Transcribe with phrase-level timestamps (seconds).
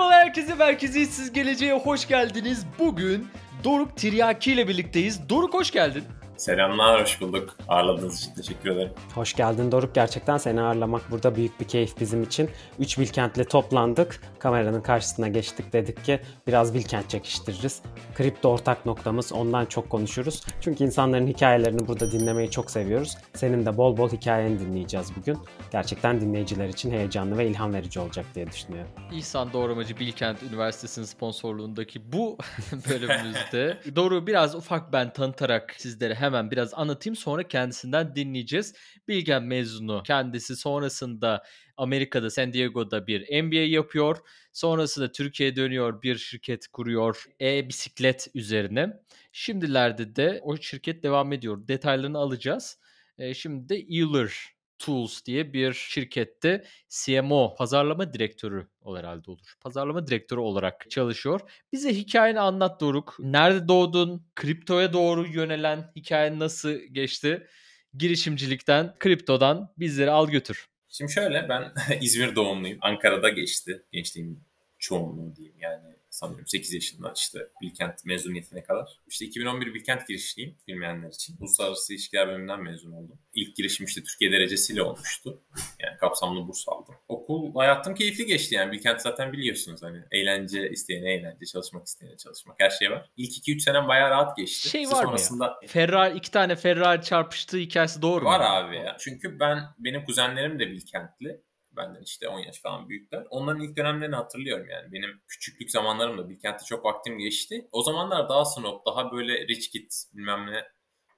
[0.00, 2.66] Merhabalar herkese, Merkezi Siz Geleceğe hoş geldiniz.
[2.78, 3.28] Bugün
[3.64, 5.28] Doruk Tiryaki ile birlikteyiz.
[5.28, 6.04] Doruk hoş geldin.
[6.40, 7.56] Selamlar, hoş bulduk.
[7.68, 8.92] Ağırladığınız için teşekkür ederim.
[9.14, 9.94] Hoş geldin Doruk.
[9.94, 12.50] Gerçekten seni ağırlamak burada büyük bir keyif bizim için.
[12.78, 14.20] 3 Bilkent'le toplandık.
[14.38, 17.82] Kameranın karşısına geçtik dedik ki biraz Bilkent çekiştiririz.
[18.14, 19.32] Kripto ortak noktamız.
[19.32, 20.42] Ondan çok konuşuruz.
[20.60, 23.16] Çünkü insanların hikayelerini burada dinlemeyi çok seviyoruz.
[23.34, 25.38] Senin de bol bol hikayeni dinleyeceğiz bugün.
[25.72, 28.90] Gerçekten dinleyiciler için heyecanlı ve ilham verici olacak diye düşünüyorum.
[29.12, 32.38] İhsan Doğramacı Bilkent Üniversitesi'nin sponsorluğundaki bu
[32.90, 38.74] bölümümüzde Doruk'u biraz ufak ben tanıtarak sizlere hem hemen biraz anlatayım sonra kendisinden dinleyeceğiz.
[39.08, 41.44] Bilgen mezunu kendisi sonrasında
[41.76, 44.16] Amerika'da San Diego'da bir MBA yapıyor.
[44.52, 49.00] Sonrasında Türkiye'ye dönüyor bir şirket kuruyor e-bisiklet üzerine.
[49.32, 51.68] Şimdilerde de o şirket devam ediyor.
[51.68, 52.78] Detaylarını alacağız.
[53.18, 54.32] E, şimdi de Euler
[54.80, 59.54] Tools diye bir şirkette CMO, pazarlama direktörü o herhalde olur.
[59.60, 61.40] Pazarlama direktörü olarak çalışıyor.
[61.72, 63.16] Bize hikayeni anlat Doruk.
[63.18, 64.26] Nerede doğdun?
[64.36, 67.46] Kriptoya doğru yönelen hikayen nasıl geçti?
[67.94, 70.66] Girişimcilikten, kriptodan bizleri al götür.
[70.88, 72.78] Şimdi şöyle ben İzmir doğumluyum.
[72.80, 74.44] Ankara'da geçti gençliğim
[74.80, 79.00] çoğunluğu diyeyim yani sanıyorum 8 yaşında işte Bilkent mezuniyetine kadar.
[79.08, 81.36] İşte 2011 Bilkent girişliyim bilmeyenler için.
[81.40, 83.18] Uluslararası İlişkiler bölümünden mezun oldum.
[83.34, 85.42] İlk girişim işte Türkiye derecesiyle olmuştu.
[85.78, 86.94] Yani kapsamlı burs aldım.
[87.08, 88.72] Okul hayatım keyifli geçti yani.
[88.72, 93.10] Bilkent zaten biliyorsunuz hani eğlence isteyene eğlence, çalışmak isteyene çalışmak her şey var.
[93.16, 94.68] İlk 2-3 senem bayağı rahat geçti.
[94.68, 95.46] Şey var sonrasında...
[95.46, 95.68] mı ya?
[95.68, 98.44] Ferrari, iki tane Ferrari çarpıştığı hikayesi doğru var mu?
[98.44, 98.96] Var abi ya.
[99.00, 101.40] Çünkü ben, benim kuzenlerim de Bilkentli
[101.76, 103.26] benden işte 10 yaş falan büyükler.
[103.30, 104.92] Onların ilk dönemlerini hatırlıyorum yani.
[104.92, 107.68] Benim küçüklük zamanlarımda Bilkent'te çok vaktim geçti.
[107.72, 110.64] O zamanlar daha snob, daha böyle rich kid bilmem ne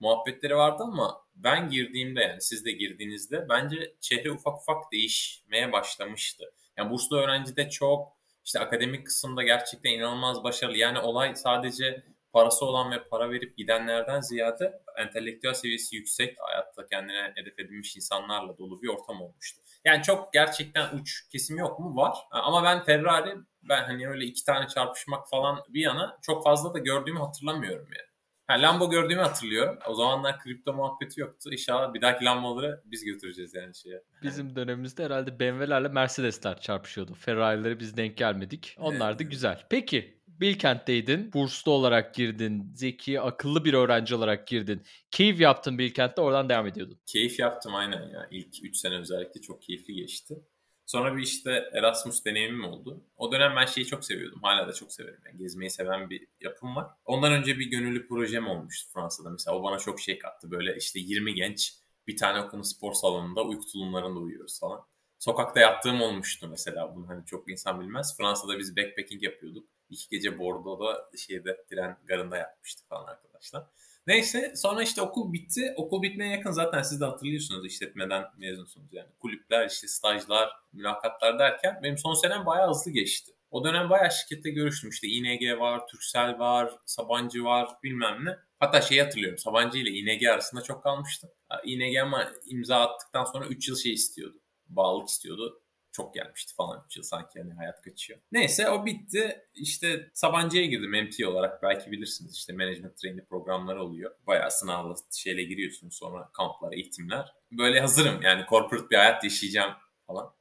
[0.01, 6.45] muhabbetleri vardı ama ben girdiğimde yani siz de girdiğinizde bence çehre ufak ufak değişmeye başlamıştı.
[6.77, 8.13] Yani burslu öğrenci de çok
[8.45, 10.77] işte akademik kısımda gerçekten inanılmaz başarılı.
[10.77, 17.33] Yani olay sadece parası olan ve para verip gidenlerden ziyade entelektüel seviyesi yüksek, hayatta kendine
[17.35, 19.63] hedef edilmiş insanlarla dolu bir ortam olmuştu.
[19.85, 21.97] Yani çok gerçekten uç kesim yok mu?
[21.97, 22.17] Var.
[22.31, 26.79] Ama ben Ferrari ben hani öyle iki tane çarpışmak falan bir yana çok fazla da
[26.79, 28.13] gördüğümü hatırlamıyorum yani.
[28.47, 29.79] Ha, Lambo gördüğümü hatırlıyorum.
[29.89, 31.53] O zamanlar kripto muhabbeti yoktu.
[31.53, 34.03] İnşallah bir dahaki Lambo'ları biz götüreceğiz yani şeye.
[34.23, 37.15] Bizim dönemimizde herhalde BMW'lerle Mercedes'ler çarpışıyordu.
[37.15, 38.77] Ferrari'lere biz denk gelmedik.
[38.79, 39.67] Onlar da güzel.
[39.71, 41.33] Peki Bilkent'teydin.
[41.33, 42.73] Burslu olarak girdin.
[42.75, 44.83] Zeki, akıllı bir öğrenci olarak girdin.
[45.11, 46.99] Keyif yaptın Bilkent'te oradan devam ediyordun.
[47.07, 48.29] Keyif yaptım aynen ya.
[48.31, 50.43] İlk 3 sene özellikle çok keyifli geçti.
[50.87, 53.05] Sonra bir işte Erasmus deneyimim oldu.
[53.17, 54.43] O dönem ben şeyi çok seviyordum.
[54.43, 55.21] Hala da çok severim.
[55.27, 56.87] Yani gezmeyi seven bir yapım var.
[57.05, 59.31] Ondan önce bir gönüllü projem olmuştu Fransa'da.
[59.31, 60.51] Mesela o bana çok şey kattı.
[60.51, 61.75] Böyle işte 20 genç
[62.07, 64.81] bir tane okulun spor salonunda uyku tulumlarında uyuyoruz falan.
[65.19, 66.97] Sokakta yattığım olmuştu mesela.
[66.97, 68.17] Bunu hani çok insan bilmez.
[68.17, 73.67] Fransa'da biz backpacking yapıyorduk iki gece Bordeaux'da şeyde tren garında yapmıştık falan arkadaşlar.
[74.07, 75.75] Neyse sonra işte okul bitti.
[75.77, 79.09] Okul bitmeye yakın zaten siz de hatırlıyorsunuz işletmeden mezunsunuz yani.
[79.19, 83.33] Kulüpler, işte stajlar, mülakatlar derken benim son senem bayağı hızlı geçti.
[83.51, 84.91] O dönem bayağı şirkette görüştüm.
[84.91, 88.37] İşte ING var, Türksel var, Sabancı var bilmem ne.
[88.59, 91.31] Hatta şey hatırlıyorum Sabancı ile ING arasında çok kalmıştım.
[91.65, 94.41] ING ama imza attıktan sonra 3 yıl şey istiyordu.
[94.69, 95.62] Bağlılık istiyordu
[95.93, 98.21] çok gelmişti falan 3 yıl sanki hani hayat kaçıyor.
[98.33, 99.47] Neyse o bitti.
[99.55, 101.63] İşte Sabancı'ya girdim MT olarak.
[101.63, 104.15] Belki bilirsiniz işte management training programları oluyor.
[104.27, 107.35] Bayağı sınavlı şeyle giriyorsunuz sonra kamplar, eğitimler.
[107.53, 109.73] Böyle hazırım yani corporate bir hayat yaşayacağım
[110.07, 110.35] falan.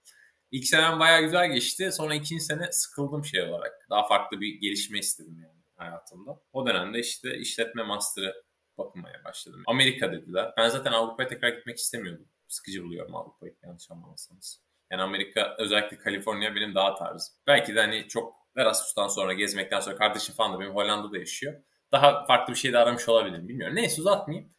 [0.52, 1.92] İlk senem bayağı güzel geçti.
[1.92, 3.88] Sonra ikinci sene sıkıldım şey olarak.
[3.90, 6.40] Daha farklı bir gelişme istedim yani hayatımda.
[6.54, 8.44] O dönemde işte işletme master'ı
[8.78, 9.64] bakmaya başladım.
[9.68, 10.54] Amerika dediler.
[10.58, 12.28] Ben zaten Avrupa'ya tekrar gitmek istemiyordum.
[12.48, 14.62] Sıkıcı buluyorum Avrupa'yı yanlış anlamazsanız.
[14.92, 17.36] Yani Amerika özellikle Kaliforniya benim daha tarzım.
[17.48, 21.54] Belki de hani çok Erasmus'tan sonra gezmekten sonra kardeşim falan da benim Hollanda'da yaşıyor.
[21.92, 23.76] Daha farklı bir şey de aramış olabilirim bilmiyorum.
[23.76, 24.52] Neyse uzatmayayım.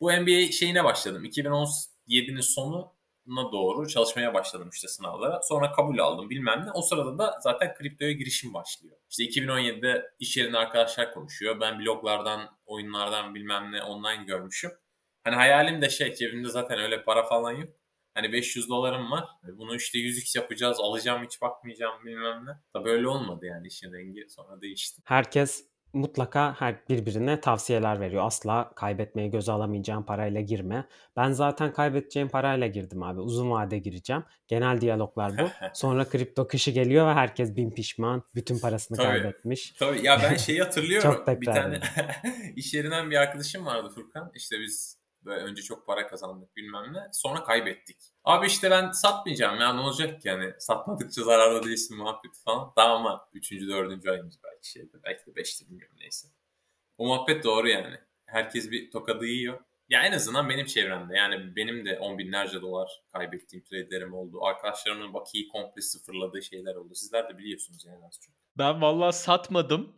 [0.00, 1.24] Bu NBA şeyine başladım.
[1.24, 5.40] 2017'nin sonuna doğru çalışmaya başladım işte sınavlara.
[5.42, 6.70] Sonra kabul aldım bilmem ne.
[6.72, 8.96] O sırada da zaten kriptoya girişim başlıyor.
[9.10, 11.60] İşte 2017'de iş yerinde arkadaşlar konuşuyor.
[11.60, 14.70] Ben bloglardan, oyunlardan bilmem ne online görmüşüm.
[15.24, 17.77] Hani hayalim de şey cebimde zaten öyle para falan yok.
[18.18, 19.24] Hani 500 dolarım var.
[19.48, 20.80] E, bunu işte 100x yapacağız.
[20.80, 22.50] Alacağım hiç bakmayacağım bilmem ne.
[22.72, 25.02] Tabii öyle olmadı yani işin rengi sonra değişti.
[25.04, 28.26] Herkes mutlaka her birbirine tavsiyeler veriyor.
[28.26, 30.88] Asla kaybetmeye göze alamayacağın parayla girme.
[31.16, 33.20] Ben zaten kaybedeceğim parayla girdim abi.
[33.20, 34.24] Uzun vade gireceğim.
[34.48, 35.50] Genel diyaloglar bu.
[35.74, 38.22] Sonra kripto kışı geliyor ve herkes bin pişman.
[38.34, 39.70] Bütün parasını tabii, kaybetmiş.
[39.70, 41.12] Tabii ya ben şeyi hatırlıyorum.
[41.26, 41.80] Çok bir tane
[42.56, 44.32] iş yerinden bir arkadaşım vardı Furkan.
[44.34, 44.97] İşte biz
[45.28, 47.08] Böyle önce çok para kazandık bilmem ne.
[47.12, 47.96] Sonra kaybettik.
[48.24, 52.72] Abi işte ben satmayacağım ya ne olacak ki yani satmadıkça zararda değilsin muhabbet falan.
[52.76, 53.52] Daha ama 3.
[53.52, 54.06] 4.
[54.06, 56.28] ayımız belki şeyde belki de 5'te bilmiyorum neyse.
[56.98, 57.96] O muhabbet doğru yani.
[58.26, 59.60] Herkes bir tokadı yiyor.
[59.88, 64.44] Ya en azından benim çevremde yani benim de on binlerce dolar kaybettiğim trade'lerim oldu.
[64.44, 66.94] Arkadaşlarımın bakiyi komple sıfırladığı şeyler oldu.
[66.94, 68.34] Sizler de biliyorsunuz yani az çok.
[68.58, 69.96] Ben vallahi satmadım.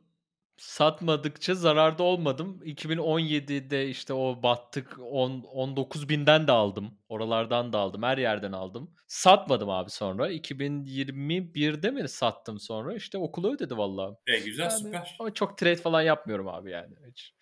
[0.61, 2.61] Satmadıkça zararda olmadım.
[2.65, 6.99] 2017'de işte o battık 10, 19 binden de aldım.
[7.09, 8.03] Oralardan da aldım.
[8.03, 8.95] Her yerden aldım.
[9.07, 10.33] Satmadım abi sonra.
[10.33, 12.95] 2021'de mi sattım sonra?
[12.95, 14.17] İşte okulu ödedi vallahi.
[14.27, 15.17] E güzel Yani süper.
[15.21, 16.95] Ama çok trade falan yapmıyorum abi yani.
[17.11, 17.35] Hiç.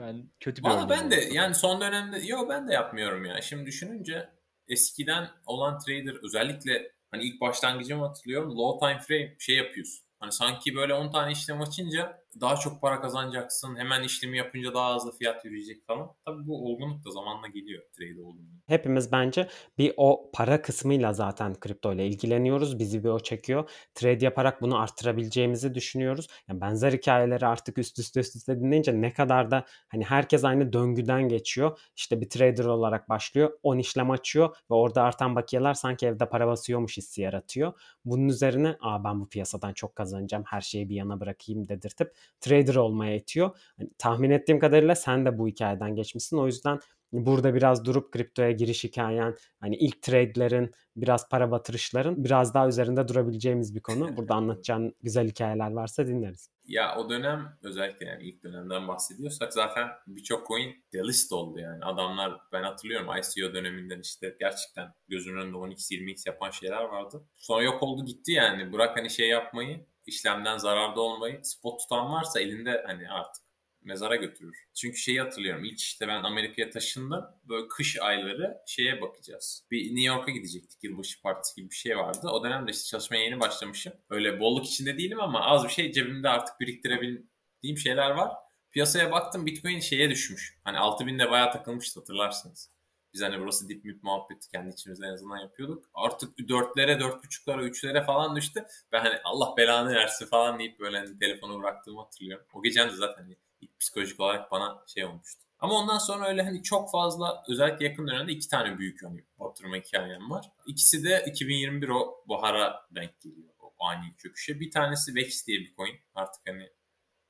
[0.00, 1.34] Ben kötü bir Valla ben de oldu.
[1.34, 3.40] yani son dönemde yo ben de yapmıyorum ya.
[3.40, 4.28] Şimdi düşününce
[4.68, 8.56] eskiden olan trader özellikle hani ilk başlangıcımı hatırlıyorum.
[8.58, 10.10] Low time frame şey yapıyorsun.
[10.20, 13.76] Hani sanki böyle 10 tane işlem açınca daha çok para kazanacaksın.
[13.76, 16.10] Hemen işlemi yapınca daha hızlı fiyat yürüyecek falan.
[16.26, 18.60] Tabii bu olgunluk da zamanla geliyor trade olgunluğu.
[18.66, 19.48] Hepimiz bence
[19.78, 22.78] bir o para kısmıyla zaten kripto ile ilgileniyoruz.
[22.78, 23.70] Bizi bir o çekiyor.
[23.94, 26.26] Trade yaparak bunu arttırabileceğimizi düşünüyoruz.
[26.48, 30.72] Yani benzer hikayeleri artık üst üste üst üste dinleyince ne kadar da hani herkes aynı
[30.72, 31.78] döngüden geçiyor.
[31.96, 33.52] İşte bir trader olarak başlıyor.
[33.62, 37.72] 10 işlem açıyor ve orada artan bakiyeler sanki evde para basıyormuş hissi yaratıyor.
[38.04, 40.44] Bunun üzerine Aa, ben bu piyasadan çok kazanacağım.
[40.46, 43.58] Her şeyi bir yana bırakayım dedirtip trader olmaya itiyor.
[43.78, 46.36] Hani tahmin ettiğim kadarıyla sen de bu hikayeden geçmişsin.
[46.36, 46.80] O yüzden
[47.12, 53.08] burada biraz durup kriptoya giriş hikayen, hani ilk trade'lerin, biraz para batırışların biraz daha üzerinde
[53.08, 54.16] durabileceğimiz bir konu.
[54.16, 56.50] Burada anlatacağın güzel hikayeler varsa dinleriz.
[56.64, 61.84] Ya o dönem özellikle yani ilk dönemden bahsediyorsak zaten birçok coin delist oldu yani.
[61.84, 67.24] Adamlar ben hatırlıyorum ICO döneminden işte gerçekten gözünün önünde 10x 20x yapan şeyler vardı.
[67.36, 68.72] Sonra yok oldu gitti yani.
[68.72, 71.40] Bırak hani şey yapmayı, işlemden zararda olmayı.
[71.44, 73.42] Spot tutan varsa elinde hani artık
[73.82, 74.56] mezara götürür.
[74.74, 75.64] Çünkü şeyi hatırlıyorum.
[75.64, 77.24] İlk işte ben Amerika'ya taşındım.
[77.44, 79.66] Böyle kış ayları şeye bakacağız.
[79.70, 80.84] Bir New York'a gidecektik.
[80.84, 82.28] Yılbaşı partisi gibi bir şey vardı.
[82.28, 83.92] O dönemde işte çalışmaya yeni başlamışım.
[84.10, 88.32] Öyle bolluk içinde değilim ama az bir şey cebimde artık biriktirebildiğim şeyler var.
[88.70, 90.58] Piyasaya baktım Bitcoin şeye düşmüş.
[90.64, 92.70] Hani 6000'de bayağı takılmıştı hatırlarsınız.
[93.14, 95.90] Biz hani burası dip mip muhabbeti kendi içimizde en azından yapıyorduk.
[95.94, 98.64] Artık 4'lere, 4.5'lara, 3'lere falan düştü.
[98.92, 102.46] Ben hani Allah belanı versin falan deyip böyle hani telefonu bıraktığımı hatırlıyorum.
[102.54, 103.36] O gecen de zaten hani
[103.78, 105.42] psikolojik olarak bana şey olmuştu.
[105.58, 109.76] Ama ondan sonra öyle hani çok fazla özellikle yakın dönemde iki tane büyük hani batırma
[109.76, 110.52] hikayem var.
[110.66, 113.48] İkisi de 2021 o bahara denk geliyor.
[113.58, 114.60] O ani çöküşe.
[114.60, 115.96] Bir tanesi Vex diye bir coin.
[116.14, 116.70] Artık hani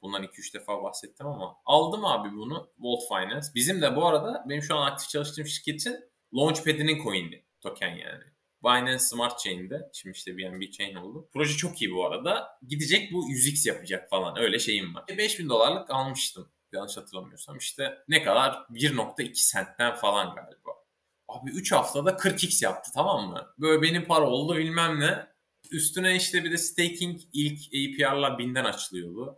[0.02, 3.47] bundan 2-3 defa bahsettim ama aldım abi bunu Volt Finance.
[3.55, 8.25] Bizim de bu arada benim şu an aktif çalıştığım şirketin Launchpad'inin coin'i token yani.
[8.64, 9.91] Binance Smart Chain'de.
[9.93, 11.29] Şimdi işte BNB Chain oldu.
[11.32, 12.58] Proje çok iyi bu arada.
[12.69, 14.38] Gidecek bu 100x yapacak falan.
[14.38, 15.05] Öyle şeyim var.
[15.08, 16.49] 5000 dolarlık almıştım.
[16.73, 17.56] Yanlış hatırlamıyorsam.
[17.56, 18.53] işte ne kadar?
[18.70, 20.70] 1.2 sentten falan galiba.
[21.29, 23.55] Abi 3 haftada 40x yaptı tamam mı?
[23.58, 25.26] Böyle benim para oldu bilmem ne.
[25.70, 29.37] Üstüne işte bir de staking ilk APR'lar binden açılıyordu.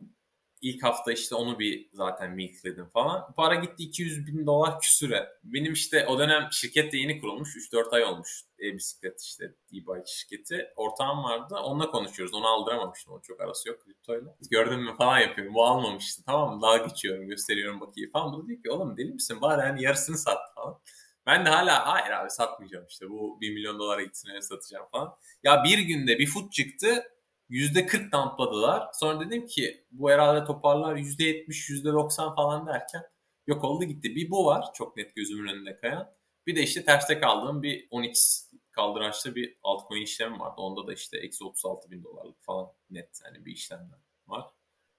[0.62, 3.32] İlk hafta işte onu bir zaten milkledim falan.
[3.36, 5.28] Para gitti 200 bin dolar küsüre.
[5.44, 7.56] Benim işte o dönem şirket de yeni kurulmuş.
[7.56, 8.44] 3-4 ay olmuş.
[8.62, 10.68] E-bisiklet işte e-bike şirketi.
[10.76, 11.54] Ortağım vardı.
[11.54, 12.34] Onunla konuşuyoruz.
[12.34, 13.12] Onu aldıramamıştım.
[13.14, 14.36] O çok arası yok kriptoyla.
[14.50, 15.54] Gördün mü falan yapıyorum.
[15.54, 16.22] Bu almamıştı.
[16.26, 16.62] Tamam mı?
[16.62, 17.28] Daha geçiyorum.
[17.28, 18.32] Gösteriyorum bakayım falan.
[18.32, 19.40] Bu da diyor ki oğlum deli misin?
[19.40, 20.78] Bari hani yarısını sat falan.
[21.26, 23.10] Ben de hala hayır abi satmayacağım işte.
[23.10, 25.16] Bu 1 milyon dolara gitsin satacağım falan.
[25.42, 27.04] Ya bir günde bir foot çıktı.
[27.52, 28.88] %40 dampladılar.
[28.92, 33.02] Sonra dedim ki bu herhalde toparlar %70, %90 falan derken
[33.46, 34.14] yok oldu gitti.
[34.16, 36.12] Bir bu var çok net gözümün önünde kayan.
[36.46, 40.54] Bir de işte terste kaldığım bir 10x kaldıraçta bir altcoin işlemi vardı.
[40.56, 44.50] Onda da işte eksi 36 bin dolarlık falan net yani bir işlemler var.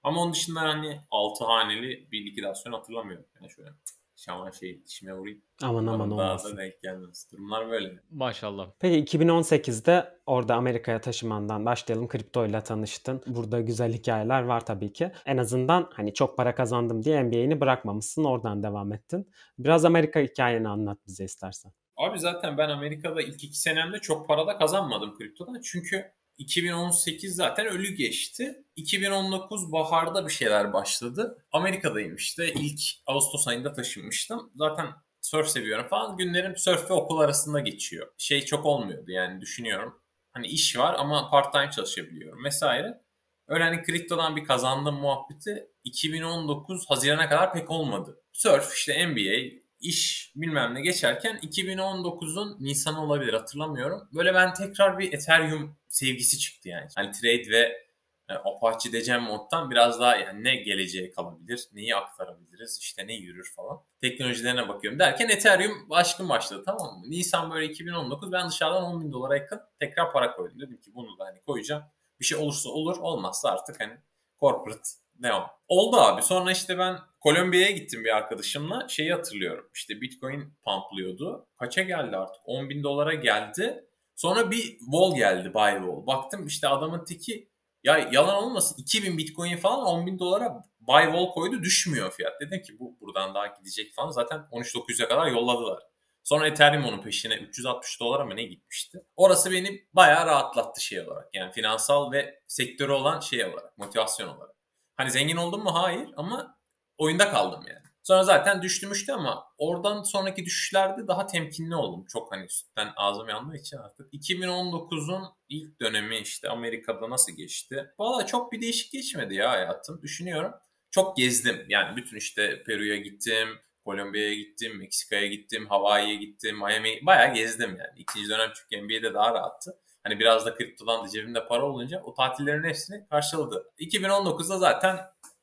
[0.02, 3.26] Ama onun dışında hani 6 haneli bir likidasyon hatırlamıyorum.
[3.40, 3.70] Yani şöyle
[4.16, 5.42] şaman şey dişime vurayım.
[5.62, 6.56] Aman aman daha olmasın.
[6.56, 7.28] da denk gelmez.
[7.32, 8.00] Durumlar böyle.
[8.10, 8.70] Maşallah.
[8.80, 12.08] Peki 2018'de orada Amerika'ya taşımandan başlayalım.
[12.08, 13.22] Kripto ile tanıştın.
[13.26, 15.12] Burada güzel hikayeler var tabii ki.
[15.26, 18.24] En azından hani çok para kazandım diye MBA'ni bırakmamışsın.
[18.24, 19.30] Oradan devam ettin.
[19.58, 21.72] Biraz Amerika hikayeni anlat bize istersen.
[21.96, 25.60] Abi zaten ben Amerika'da ilk iki senemde çok para da kazanmadım kriptodan.
[25.64, 26.04] Çünkü
[26.38, 28.64] 2018 zaten ölü geçti.
[28.76, 31.46] 2019 baharda bir şeyler başladı.
[31.52, 32.52] Amerika'dayım işte.
[32.52, 34.52] İlk Ağustos ayında taşınmıştım.
[34.54, 34.86] Zaten
[35.20, 36.16] surf seviyorum falan.
[36.16, 38.08] Günlerim surf ve okul arasında geçiyor.
[38.18, 40.00] Şey çok olmuyordu yani düşünüyorum.
[40.32, 43.04] Hani iş var ama part time çalışabiliyorum vesaire.
[43.48, 48.20] Öyle hani kriptodan bir kazandığım muhabbeti 2019 Haziran'a kadar pek olmadı.
[48.32, 54.08] Surf işte NBA, iş bilmem ne geçerken 2019'un Nisan olabilir hatırlamıyorum.
[54.14, 56.88] Böyle ben tekrar bir Ethereum sevgisi çıktı yani.
[56.96, 57.84] Hani trade ve
[58.28, 63.52] e, Apache Decem moddan biraz daha yani ne geleceğe kalabilir, neyi aktarabiliriz, işte ne yürür
[63.56, 63.80] falan.
[64.00, 67.10] teknolojilerine bakıyorum derken Ethereum aşkım başladı tamam mı?
[67.10, 70.60] Nisan böyle 2019 ben dışarıdan 10 bin dolara yakın tekrar para koydum.
[70.60, 71.82] Dedim ki bunu da hani koyacağım.
[72.20, 73.92] Bir şey olursa olur olmazsa artık hani
[74.40, 75.50] corporate devam.
[75.68, 76.22] Oldu abi.
[76.22, 78.88] Sonra işte ben Kolombiya'ya gittim bir arkadaşımla.
[78.88, 79.70] Şeyi hatırlıyorum.
[79.74, 81.46] İşte Bitcoin pumplıyordu.
[81.58, 82.42] Kaça geldi artık?
[82.44, 83.84] 10 bin dolara geldi.
[84.14, 86.06] Sonra bir wall geldi buy wall.
[86.06, 87.48] Baktım işte adamın tiki
[87.84, 92.40] ya yalan olmasın 2000 bitcoin falan 10 bin dolara buy wall koydu düşmüyor fiyat.
[92.40, 94.10] Dedim ki bu buradan daha gidecek falan.
[94.10, 95.82] Zaten 13.900'e kadar yolladılar.
[96.24, 99.04] Sonra Ethereum onun peşine 360 dolara mı ne gitmişti.
[99.16, 101.34] Orası beni bayağı rahatlattı şey olarak.
[101.34, 104.54] Yani finansal ve sektörü olan şey olarak, motivasyon olarak.
[104.96, 105.74] Hani zengin oldum mu?
[105.74, 106.53] Hayır ama
[106.98, 107.84] oyunda kaldım yani.
[108.02, 112.04] Sonra zaten düştümüştü ama oradan sonraki düşüşlerde daha temkinli oldum.
[112.08, 114.12] Çok hani sütten ağzım yandığı için artık.
[114.12, 117.94] 2019'un ilk dönemi işte Amerika'da nasıl geçti?
[117.98, 120.02] Valla çok bir değişik geçmedi ya hayatım.
[120.02, 120.52] Düşünüyorum.
[120.90, 121.66] Çok gezdim.
[121.68, 123.48] Yani bütün işte Peru'ya gittim,
[123.84, 127.98] Kolombiya'ya gittim, Meksika'ya gittim, Hawaii'ye gittim, Miami bayağı gezdim yani.
[127.98, 129.78] İkinci dönem çünkü NBA'de daha rahattı.
[130.02, 133.72] Hani biraz da kriptodan da cebimde para olunca o tatillerin hepsini karşıladı.
[133.78, 134.98] 2019'da zaten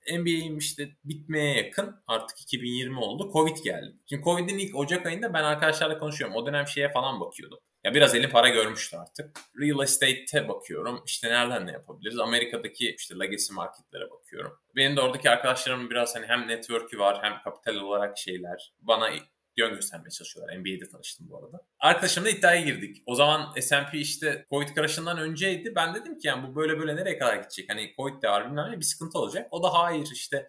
[0.09, 3.29] NBA'im işte bitmeye yakın artık 2020 oldu.
[3.33, 3.95] Covid geldi.
[4.09, 6.35] Şimdi Covid'in ilk Ocak ayında ben arkadaşlarla konuşuyorum.
[6.35, 7.59] O dönem şeye falan bakıyordum.
[7.83, 9.39] Ya biraz elim para görmüştü artık.
[9.59, 11.03] Real estate'e bakıyorum.
[11.05, 12.19] İşte nereden ne yapabiliriz?
[12.19, 14.59] Amerika'daki işte legacy marketlere bakıyorum.
[14.75, 18.73] Benim de oradaki arkadaşlarımın biraz hani hem network'ü var hem kapital olarak şeyler.
[18.79, 19.09] Bana
[19.57, 20.57] yön göstermeye çalışıyorlar.
[20.57, 21.65] NBA'de tanıştım bu arada.
[21.79, 23.03] Arkadaşımla iddiaya girdik.
[23.05, 25.75] O zaman S&P işte Covid crash'ından önceydi.
[25.75, 27.69] Ben dedim ki yani bu böyle böyle nereye kadar gidecek?
[27.69, 29.47] Hani Covid de var bilmem ne bir sıkıntı olacak.
[29.51, 30.47] O da hayır işte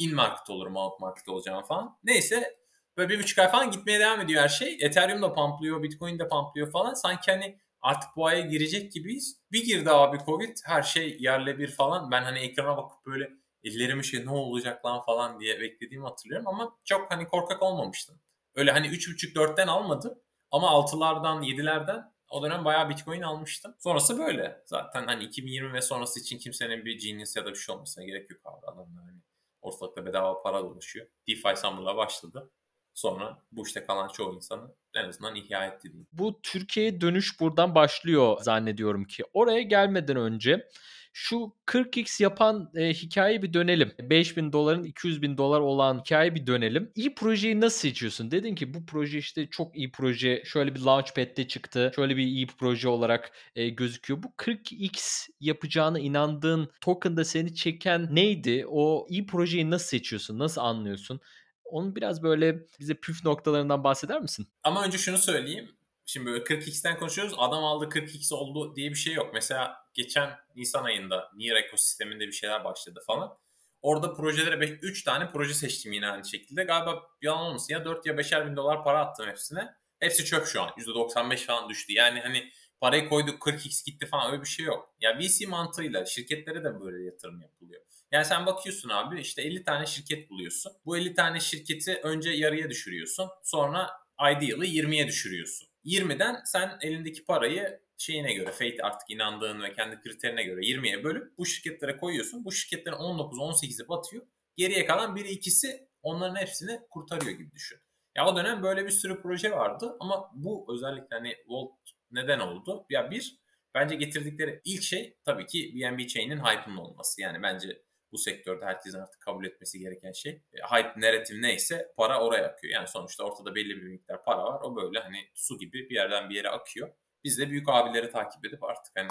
[0.00, 1.98] in market olur, out market olacağım falan.
[2.04, 2.56] Neyse
[2.96, 4.78] böyle bir buçuk ay falan gitmeye devam ediyor her şey.
[4.80, 6.94] Ethereum da pumplıyor, Bitcoin de pumplıyor falan.
[6.94, 9.40] Sanki hani artık bu aya girecek gibiyiz.
[9.52, 12.10] Bir girdi abi Covid her şey yerle bir falan.
[12.10, 13.30] Ben hani ekrana bakıp böyle
[13.64, 18.20] ellerimi şey ne olacak lan falan diye beklediğimi hatırlıyorum ama çok hani korkak olmamıştım.
[18.54, 20.18] Öyle hani 3.5-4'ten almadım
[20.50, 23.74] ama 6'lardan 7'lerden o dönem bayağı Bitcoin almıştım.
[23.78, 24.62] Sonrası böyle.
[24.66, 28.30] Zaten hani 2020 ve sonrası için kimsenin bir genius ya da bir şey olmasına gerek
[28.30, 28.66] yok abi.
[28.66, 29.20] Adamlar hani
[29.60, 31.06] ortalıkta bedava para dolaşıyor.
[31.28, 32.50] DeFi Summer'la başladı.
[32.94, 35.92] Sonra bu işte kalan çoğu insanı en azından ihya etti.
[36.12, 39.24] Bu Türkiye'ye dönüş buradan başlıyor zannediyorum ki.
[39.32, 40.68] Oraya gelmeden önce
[41.16, 43.92] şu 40x yapan e, hikayeyi bir dönelim.
[43.98, 46.92] 5000 doların 200 bin dolar olan hikayeyi bir dönelim.
[46.94, 48.30] İyi projeyi nasıl seçiyorsun?
[48.30, 50.42] Dedin ki bu proje işte çok iyi proje.
[50.44, 51.92] Şöyle bir launchpad'de çıktı.
[51.96, 54.22] Şöyle bir iyi proje olarak e, gözüküyor.
[54.22, 58.64] Bu 40x yapacağına inandığın token'da seni çeken neydi?
[58.68, 60.38] O iyi projeyi nasıl seçiyorsun?
[60.38, 61.20] Nasıl anlıyorsun?
[61.64, 64.46] Onu biraz böyle bize püf noktalarından bahseder misin?
[64.62, 65.70] Ama önce şunu söyleyeyim.
[66.06, 67.34] Şimdi böyle 40x'ten konuşuyoruz.
[67.38, 69.30] Adam aldı 40x oldu diye bir şey yok.
[69.34, 73.38] Mesela geçen Nisan ayında Nier ekosisteminde bir şeyler başladı falan.
[73.82, 76.64] Orada projelere 3 tane proje seçtim yine aynı şekilde.
[76.64, 79.74] Galiba yalan olmasın ya 4 ya 5'er bin dolar para attım hepsine.
[80.00, 80.68] Hepsi çöp şu an.
[80.68, 81.92] %95 falan düştü.
[81.92, 84.94] Yani hani parayı koyduk 40x gitti falan öyle bir şey yok.
[85.00, 87.82] Ya VC mantığıyla şirketlere de böyle yatırım yapılıyor.
[88.12, 90.72] Yani sen bakıyorsun abi işte 50 tane şirket buluyorsun.
[90.84, 93.28] Bu 50 tane şirketi önce yarıya düşürüyorsun.
[93.42, 95.68] Sonra ideal'ı 20'ye düşürüyorsun.
[95.84, 101.38] 20'den sen elindeki parayı şeyine göre, Fate artık inandığın ve kendi kriterine göre 20'ye bölüp
[101.38, 102.44] bu şirketlere koyuyorsun.
[102.44, 104.26] Bu şirketlerin 19-18'i batıyor.
[104.56, 107.78] Geriye kalan biri ikisi onların hepsini kurtarıyor gibi düşün.
[108.16, 111.72] Ya o dönem böyle bir sürü proje vardı ama bu özellikle hani Volt
[112.10, 112.86] neden oldu?
[112.90, 113.38] Ya bir,
[113.74, 117.22] bence getirdikleri ilk şey tabii ki BNB Chain'in hype'ının olması.
[117.22, 117.82] Yani bence
[118.12, 120.32] bu sektörde herkesin artık kabul etmesi gereken şey.
[120.32, 122.72] E, hype narratif neyse para oraya akıyor.
[122.72, 124.60] Yani sonuçta ortada belli bir miktar para var.
[124.62, 126.94] O böyle hani su gibi bir yerden bir yere akıyor.
[127.24, 129.08] Biz de büyük abileri takip edip artık hani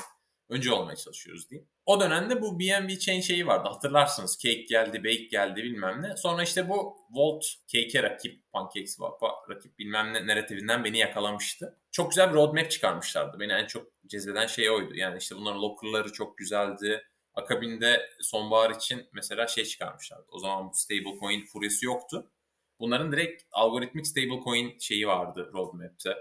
[0.49, 1.69] önce olmaya çalışıyoruz diyeyim.
[1.85, 4.39] O dönemde bu BNB Chain şeyi vardı hatırlarsınız.
[4.41, 6.17] Cake geldi, Bake geldi bilmem ne.
[6.17, 11.79] Sonra işte bu Volt Cake'e rakip, PancakeSwap'a rakip bilmem ne narratifinden beni yakalamıştı.
[11.91, 13.39] Çok güzel bir roadmap çıkarmışlardı.
[13.39, 14.95] Beni en çok cezbeden şey oydu.
[14.95, 17.03] Yani işte bunların locker'ları çok güzeldi.
[17.33, 20.25] Akabinde sonbahar için mesela şey çıkarmışlardı.
[20.29, 22.31] O zaman bu stablecoin furyası yoktu.
[22.79, 26.15] Bunların direkt algoritmik stablecoin şeyi vardı roadmap'te.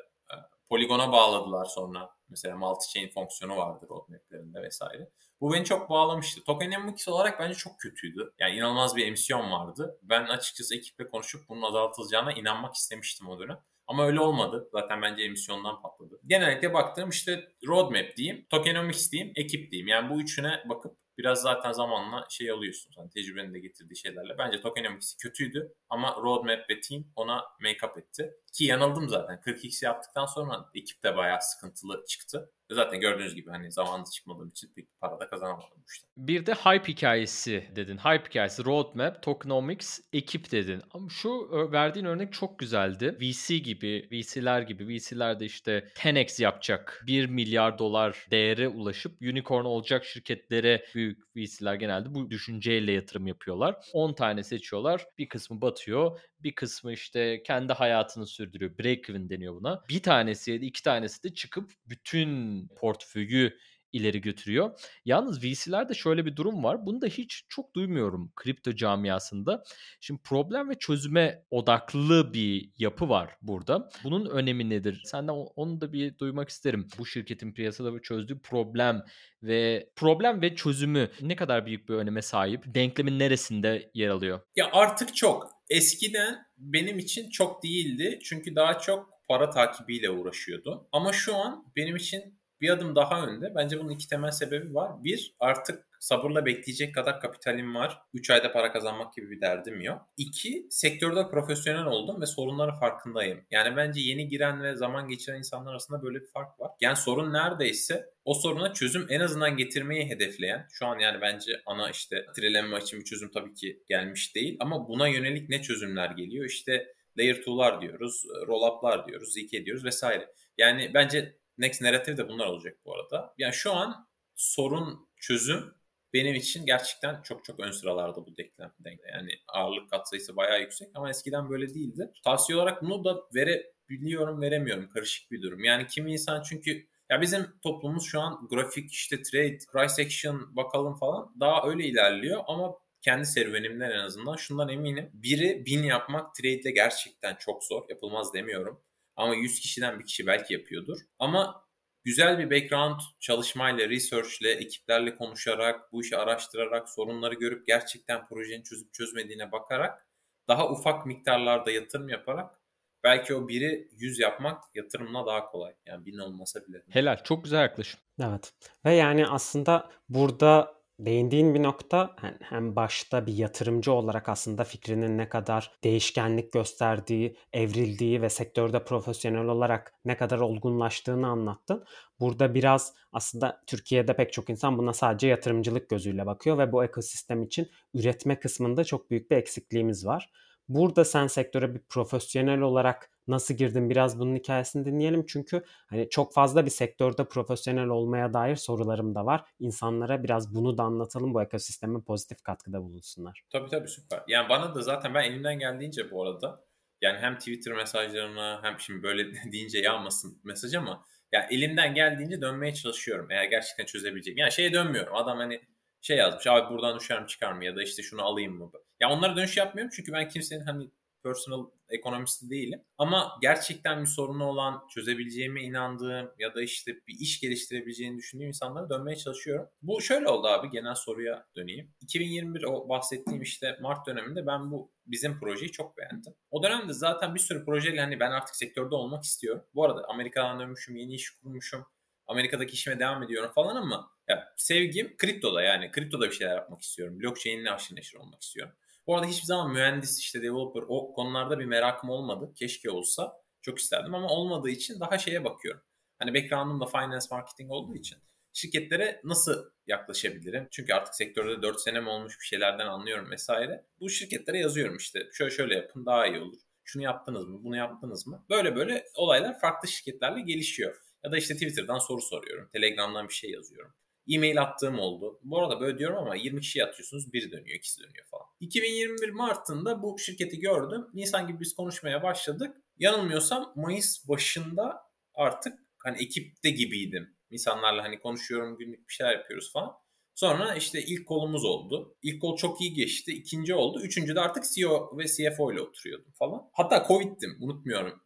[0.72, 2.10] Polygon'a bağladılar sonra.
[2.28, 5.08] Mesela multi-chain fonksiyonu vardı roadmap'lerinde vesaire.
[5.40, 6.44] Bu beni çok bağlamıştı.
[6.44, 8.32] Tokenomics olarak bence çok kötüydü.
[8.38, 9.98] Yani inanılmaz bir emisyon vardı.
[10.02, 13.58] Ben açıkçası ekiple konuşup bunun azaltılacağına inanmak istemiştim o dönem.
[13.86, 14.68] Ama öyle olmadı.
[14.72, 16.20] Zaten bence emisyondan patladı.
[16.26, 19.88] Genellikle baktığım işte roadmap diyeyim, tokenomics diyeyim, ekip diyeyim.
[19.88, 22.94] Yani bu üçüne bakıp biraz zaten zamanla şey alıyorsun.
[22.98, 24.38] Yani tecrübenin de getirdiği şeylerle.
[24.38, 28.34] Bence tokenomics'i kötüydü ama roadmap ve team ona make up etti.
[28.52, 29.40] Ki yanıldım zaten.
[29.40, 32.52] 40x yaptıktan sonra ekip de bayağı sıkıntılı çıktı.
[32.74, 36.08] Zaten gördüğünüz gibi hani zamanında çıkmadığım için pek para da kazanamadım işte.
[36.16, 37.96] Bir de hype hikayesi dedin.
[37.96, 40.82] Hype hikayesi, roadmap, tokenomics, ekip dedin.
[40.90, 43.16] Ama şu verdiğin örnek çok güzeldi.
[43.20, 44.88] VC gibi, VC'ler gibi.
[44.88, 47.04] VC'ler de işte 10x yapacak.
[47.06, 53.76] 1 milyar dolar değere ulaşıp unicorn olacak şirketlere büyük VC'ler genelde bu düşünceyle yatırım yapıyorlar.
[53.92, 55.04] 10 tane seçiyorlar.
[55.18, 56.20] Bir kısmı batıyor.
[56.40, 58.78] Bir kısmı işte kendi hayatını sürdürüyor.
[58.78, 59.82] Break even deniyor buna.
[59.88, 63.52] Bir tanesi ya da iki tanesi de çıkıp bütün portföyü
[63.92, 64.80] ileri götürüyor.
[65.04, 66.86] Yalnız VC'lerde şöyle bir durum var.
[66.86, 69.62] Bunu da hiç çok duymuyorum kripto camiasında.
[70.00, 73.88] Şimdi problem ve çözüme odaklı bir yapı var burada.
[74.04, 75.02] Bunun önemi nedir?
[75.04, 76.88] Senden onu da bir duymak isterim.
[76.98, 79.02] Bu şirketin piyasada çözdüğü problem
[79.42, 82.62] ve problem ve çözümü ne kadar büyük bir öneme sahip?
[82.66, 84.40] Denklemin neresinde yer alıyor?
[84.56, 85.50] Ya artık çok.
[85.70, 88.18] Eskiden benim için çok değildi.
[88.24, 90.88] Çünkü daha çok para takibiyle uğraşıyordu.
[90.92, 93.52] Ama şu an benim için bir adım daha önde.
[93.54, 95.04] Bence bunun iki temel sebebi var.
[95.04, 97.98] Bir, artık sabırla bekleyecek kadar kapitalim var.
[98.14, 100.02] 3 ayda para kazanmak gibi bir derdim yok.
[100.16, 103.40] İki, sektörde profesyonel oldum ve sorunların farkındayım.
[103.50, 106.70] Yani bence yeni giren ve zaman geçiren insanlar arasında böyle bir fark var.
[106.80, 111.90] Yani sorun neredeyse o soruna çözüm en azından getirmeyi hedefleyen, şu an yani bence ana
[111.90, 116.44] işte trilemma için bir çözüm tabii ki gelmiş değil ama buna yönelik ne çözümler geliyor?
[116.44, 120.28] İşte layer 2'lar diyoruz, roll up'lar diyoruz, zk diyoruz vesaire.
[120.58, 123.34] Yani bence Next Narrative de bunlar olacak bu arada.
[123.38, 125.74] Yani şu an sorun çözüm
[126.12, 129.10] benim için gerçekten çok çok ön sıralarda bu denklemde.
[129.12, 132.12] Yani ağırlık katsayısı bayağı yüksek ama eskiden böyle değildi.
[132.24, 134.88] Tavsiye olarak bunu da verebiliyorum veremiyorum.
[134.88, 135.64] Karışık bir durum.
[135.64, 140.94] Yani kimi insan çünkü ya bizim toplumumuz şu an grafik işte trade, price action bakalım
[140.94, 145.10] falan daha öyle ilerliyor ama kendi serüvenimden en azından şundan eminim.
[145.12, 147.82] Biri bin yapmak trade gerçekten çok zor.
[147.88, 148.80] Yapılmaz demiyorum.
[149.16, 150.98] Ama 100 kişiden bir kişi belki yapıyordur.
[151.18, 151.64] Ama
[152.04, 158.94] güzel bir background çalışmayla, researchle, ekiplerle konuşarak, bu işi araştırarak, sorunları görüp gerçekten projenin çözüp
[158.94, 160.06] çözmediğine bakarak
[160.48, 162.62] daha ufak miktarlarda yatırım yaparak
[163.04, 165.74] belki o biri 100 yapmak yatırımla daha kolay.
[165.86, 166.82] Yani bin olmasa bile.
[166.88, 167.16] Helal.
[167.24, 168.00] Çok güzel yaklaşım.
[168.20, 168.52] Evet.
[168.84, 175.28] Ve yani aslında burada Değindiğin bir nokta hem başta bir yatırımcı olarak aslında fikrinin ne
[175.28, 181.84] kadar değişkenlik gösterdiği, evrildiği ve sektörde profesyonel olarak ne kadar olgunlaştığını anlattın.
[182.20, 187.42] Burada biraz aslında Türkiye'de pek çok insan buna sadece yatırımcılık gözüyle bakıyor ve bu ekosistem
[187.42, 190.30] için üretme kısmında çok büyük bir eksikliğimiz var.
[190.68, 195.26] Burada sen sektöre bir profesyonel olarak nasıl girdin biraz bunun hikayesini dinleyelim.
[195.26, 199.44] Çünkü hani çok fazla bir sektörde profesyonel olmaya dair sorularım da var.
[199.58, 203.42] İnsanlara biraz bunu da anlatalım bu ekosisteme pozitif katkıda bulunsunlar.
[203.52, 204.22] Tabii tabii süper.
[204.28, 206.64] Yani bana da zaten ben elimden geldiğince bu arada
[207.00, 212.74] yani hem Twitter mesajlarına hem şimdi böyle deyince yağmasın mesaj ama ya elimden geldiğince dönmeye
[212.74, 213.30] çalışıyorum.
[213.30, 214.38] Eğer gerçekten çözebileceğim.
[214.38, 215.14] Yani şeye dönmüyorum.
[215.14, 215.60] Adam hani
[216.00, 218.70] şey yazmış abi buradan düşer mi çıkar mı ya da işte şunu alayım mı?
[219.00, 220.90] Ya onlara dönüş yapmıyorum çünkü ben kimsenin hani
[221.22, 222.82] personal ekonomisti değilim.
[222.98, 228.90] Ama gerçekten bir sorunu olan, çözebileceğime inandığım ya da işte bir iş geliştirebileceğini düşündüğüm insanlara
[228.90, 229.68] dönmeye çalışıyorum.
[229.82, 231.94] Bu şöyle oldu abi genel soruya döneyim.
[232.00, 236.34] 2021 o bahsettiğim işte Mart döneminde ben bu bizim projeyi çok beğendim.
[236.50, 239.64] O dönemde zaten bir sürü projeyle hani ben artık sektörde olmak istiyorum.
[239.74, 241.86] Bu arada Amerika'dan dönmüşüm, yeni iş kurmuşum.
[242.26, 247.20] Amerika'daki işime devam ediyorum falan ama ya sevgim kriptoda yani kriptoda bir şeyler yapmak istiyorum.
[247.20, 248.74] Blockchain'le aşırı neşir olmak istiyorum.
[249.06, 252.52] Bu arada hiçbir zaman mühendis işte developer o konularda bir merakım olmadı.
[252.56, 255.82] Keşke olsa çok isterdim ama olmadığı için daha şeye bakıyorum.
[256.18, 258.18] Hani background'um da finance marketing olduğu için
[258.52, 260.68] şirketlere nasıl yaklaşabilirim?
[260.70, 263.86] Çünkü artık sektörde 4 senem olmuş bir şeylerden anlıyorum vesaire.
[264.00, 266.58] Bu şirketlere yazıyorum işte şöyle şöyle yapın daha iyi olur.
[266.84, 267.64] Şunu yaptınız mı?
[267.64, 268.44] Bunu yaptınız mı?
[268.50, 270.96] Böyle böyle olaylar farklı şirketlerle gelişiyor.
[271.24, 272.68] Ya da işte Twitter'dan soru soruyorum.
[272.72, 273.94] Telegram'dan bir şey yazıyorum.
[274.28, 275.40] E-mail attığım oldu.
[275.42, 277.32] Bu arada böyle diyorum ama 20 kişi atıyorsunuz.
[277.32, 278.46] Biri dönüyor, ikisi dönüyor falan.
[278.60, 281.06] 2021 Mart'ında bu şirketi gördüm.
[281.14, 282.76] Nisan gibi biz konuşmaya başladık.
[282.98, 285.00] Yanılmıyorsam Mayıs başında
[285.34, 287.36] artık hani ekipte gibiydim.
[287.50, 289.92] İnsanlarla hani konuşuyorum, günlük bir şeyler yapıyoruz falan.
[290.34, 292.16] Sonra işte ilk kolumuz oldu.
[292.22, 293.32] İlk kol çok iyi geçti.
[293.32, 294.00] İkinci oldu.
[294.02, 296.70] Üçüncü de artık CEO ve CFO ile oturuyordum falan.
[296.72, 298.22] Hatta Covid'dim unutmuyorum.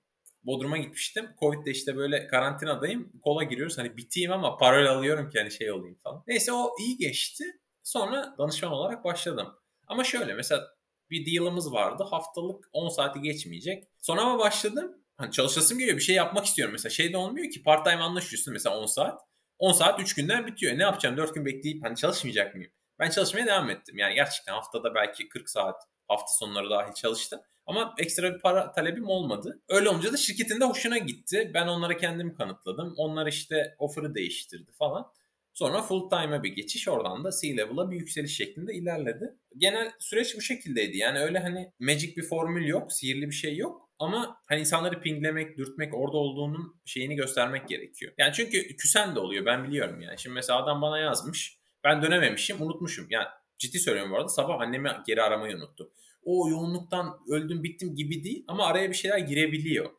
[0.46, 1.30] Bodrum'a gitmiştim.
[1.40, 3.12] Covid'de işte böyle karantinadayım.
[3.24, 3.78] Kola giriyoruz.
[3.78, 6.24] Hani biteyim ama parol alıyorum ki hani şey olayım falan.
[6.26, 7.44] Neyse o iyi geçti.
[7.82, 9.54] Sonra danışman olarak başladım.
[9.86, 10.68] Ama şöyle mesela
[11.10, 12.04] bir deal'ımız vardı.
[12.10, 13.84] Haftalık 10 saati geçmeyecek.
[13.98, 14.92] Sonra ama başladım.
[15.16, 15.96] Hani çalışasım geliyor.
[15.96, 16.72] Bir şey yapmak istiyorum.
[16.72, 19.20] Mesela şey de olmuyor ki part time anlaşıyorsun mesela 10 saat.
[19.58, 20.78] 10 saat 3 günden bitiyor.
[20.78, 21.16] Ne yapacağım?
[21.16, 22.72] 4 gün bekleyip hani çalışmayacak mıyım?
[22.98, 23.98] Ben çalışmaya devam ettim.
[23.98, 27.40] Yani gerçekten haftada belki 40 saat hafta sonları dahil çalıştım.
[27.66, 29.62] Ama ekstra bir para talebim olmadı.
[29.68, 31.50] Öyle olunca da şirketin de hoşuna gitti.
[31.54, 32.94] Ben onlara kendim kanıtladım.
[32.96, 35.12] Onlar işte offer'ı değiştirdi falan.
[35.54, 39.36] Sonra full time'a bir geçiş oradan da C-level'a bir yükseliş şeklinde ilerledi.
[39.56, 40.96] Genel süreç bu şekildeydi.
[40.96, 43.90] Yani öyle hani magic bir formül yok, sihirli bir şey yok.
[43.98, 48.12] Ama hani insanları pinglemek, dürtmek, orada olduğunun şeyini göstermek gerekiyor.
[48.18, 50.18] Yani çünkü küsen de oluyor ben biliyorum yani.
[50.18, 51.58] Şimdi mesela adam bana yazmış.
[51.84, 53.06] Ben dönememişim, unutmuşum.
[53.10, 53.26] Yani
[53.58, 54.28] ciddi söylüyorum bu arada.
[54.28, 55.92] Sabah annemi geri aramayı unuttu.
[56.26, 59.90] O yoğunluktan öldüm bittim gibi değil ama araya bir şeyler girebiliyor.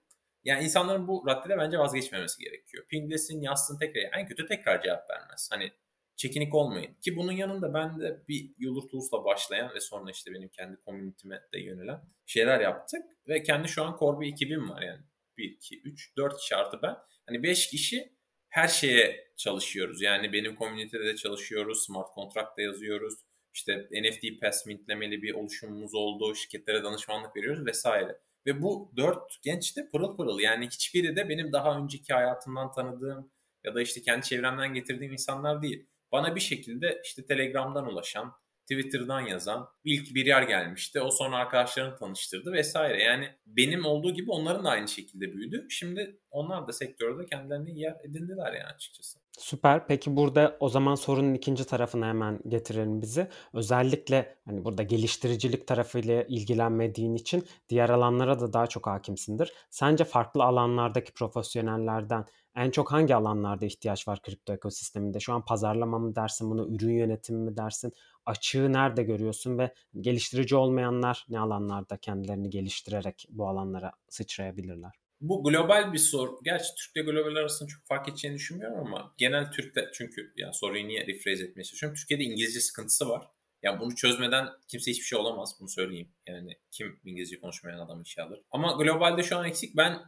[0.43, 2.85] Yani insanların bu raddede bence vazgeçmemesi gerekiyor.
[2.87, 4.19] Pinglesin, yazsın tekrar.
[4.19, 5.49] En kötü tekrar cevap vermez.
[5.51, 5.71] Hani
[6.15, 6.93] çekinik olmayın.
[7.01, 11.41] Ki bunun yanında ben de bir Yulur Tools'la başlayan ve sonra işte benim kendi komünitime
[11.53, 13.01] de yönelen şeyler yaptık.
[13.27, 15.01] Ve kendi şu an bir ekibim var yani.
[15.37, 16.97] 1, 2, 3, 4 kişi artı ben.
[17.25, 18.17] Hani 5 kişi
[18.49, 20.01] her şeye çalışıyoruz.
[20.01, 21.85] Yani benim komünitede de çalışıyoruz.
[21.85, 23.13] Smart Contract'ta yazıyoruz.
[23.57, 26.35] İşte NFT pass mintlemeli bir oluşumumuz oldu.
[26.35, 28.19] Şirketlere danışmanlık veriyoruz vesaire.
[28.45, 30.39] Ve bu dört genç de pırıl pırıl.
[30.39, 33.31] Yani hiçbiri de benim daha önceki hayatımdan tanıdığım
[33.63, 35.85] ya da işte kendi çevremden getirdiğim insanlar değil.
[36.11, 38.33] Bana bir şekilde işte Telegram'dan ulaşan,
[38.67, 41.01] Twitter'dan yazan ilk bir yer gelmişti.
[41.01, 43.03] O sonra arkadaşlarını tanıştırdı vesaire.
[43.03, 45.65] Yani benim olduğu gibi onların da aynı şekilde büyüdü.
[45.69, 49.19] Şimdi onlar da sektörde kendilerine yer edindiler yani açıkçası.
[49.37, 49.87] Süper.
[49.87, 53.27] Peki burada o zaman sorunun ikinci tarafına hemen getirelim bizi.
[53.53, 59.53] Özellikle hani burada geliştiricilik tarafıyla ilgilenmediğin için diğer alanlara da daha çok hakimsindir.
[59.69, 62.25] Sence farklı alanlardaki profesyonellerden
[62.55, 65.19] en çok hangi alanlarda ihtiyaç var kripto ekosisteminde?
[65.19, 67.93] Şu an pazarlama mı dersin, bunu ürün yönetimi mi dersin?
[68.27, 74.91] Açığı nerede görüyorsun ve geliştirici olmayanlar ne alanlarda kendilerini geliştirerek bu alanlara sıçrayabilirler?
[75.21, 76.39] Bu global bir soru.
[76.43, 81.07] Gerçi Türk'le global arasında çok fark edeceğini düşünmüyorum ama genel Türk'te çünkü yani soruyu niye
[81.07, 81.95] rephrase etmeye çalışıyorum.
[81.95, 83.27] Türkiye'de İngilizce sıkıntısı var.
[83.63, 85.55] Yani bunu çözmeden kimse hiçbir şey olamaz.
[85.59, 86.11] Bunu söyleyeyim.
[86.27, 88.39] Yani kim İngilizce konuşmayan adam işe alır.
[88.51, 89.77] Ama globalde şu an eksik.
[89.77, 90.01] Ben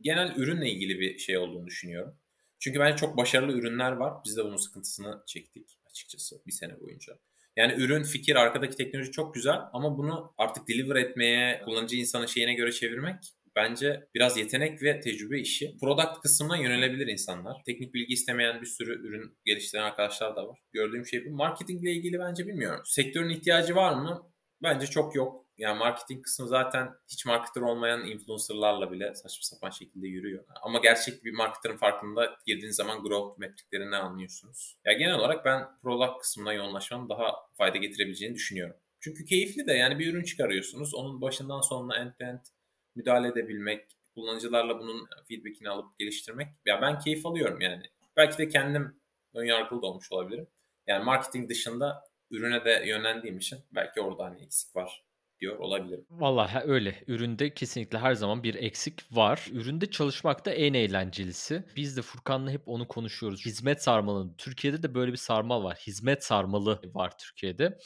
[0.00, 2.18] genel ürünle ilgili bir şey olduğunu düşünüyorum.
[2.58, 4.14] Çünkü bence çok başarılı ürünler var.
[4.24, 7.18] Biz de bunun sıkıntısını çektik açıkçası bir sene boyunca.
[7.58, 12.54] Yani ürün, fikir, arkadaki teknoloji çok güzel ama bunu artık deliver etmeye, kullanıcı insanın şeyine
[12.54, 13.16] göre çevirmek
[13.56, 15.76] bence biraz yetenek ve tecrübe işi.
[15.80, 17.62] Product kısmına yönelebilir insanlar.
[17.66, 20.58] Teknik bilgi istemeyen bir sürü ürün geliştiren arkadaşlar da var.
[20.72, 21.30] Gördüğüm şey bu.
[21.30, 22.80] Marketingle ilgili bence bilmiyorum.
[22.84, 24.32] Sektörün ihtiyacı var mı?
[24.62, 25.47] Bence çok yok.
[25.58, 30.44] Yani marketing kısmı zaten hiç marketer olmayan influencerlarla bile saçma sapan şekilde yürüyor.
[30.62, 34.78] Ama gerçek bir marketerin farkında girdiğiniz zaman growth metriklerinden anlıyorsunuz.
[34.84, 38.76] Ya genel olarak ben product kısmına yoğunlaşmanın daha fayda getirebileceğini düşünüyorum.
[39.00, 40.94] Çünkü keyifli de yani bir ürün çıkarıyorsunuz.
[40.94, 42.40] Onun başından sonuna end to end
[42.94, 46.48] müdahale edebilmek, kullanıcılarla bunun feedbackini alıp geliştirmek.
[46.66, 47.82] Ya ben keyif alıyorum yani.
[48.16, 49.00] Belki de kendim
[49.34, 50.46] önyargılı da olmuş olabilirim.
[50.86, 55.07] Yani marketing dışında ürüne de yönlendiğim için belki orada hani eksik var
[55.40, 56.06] diyor olabilirim.
[56.10, 56.94] Vallahi öyle.
[57.06, 59.46] Üründe kesinlikle her zaman bir eksik var.
[59.52, 61.64] Üründe çalışmak da en eğlencelisi.
[61.76, 63.46] Biz de Furkan'la hep onu konuşuyoruz.
[63.46, 64.34] Hizmet sarmalı.
[64.38, 65.76] Türkiye'de de böyle bir sarmal var.
[65.86, 67.78] Hizmet sarmalı var Türkiye'de.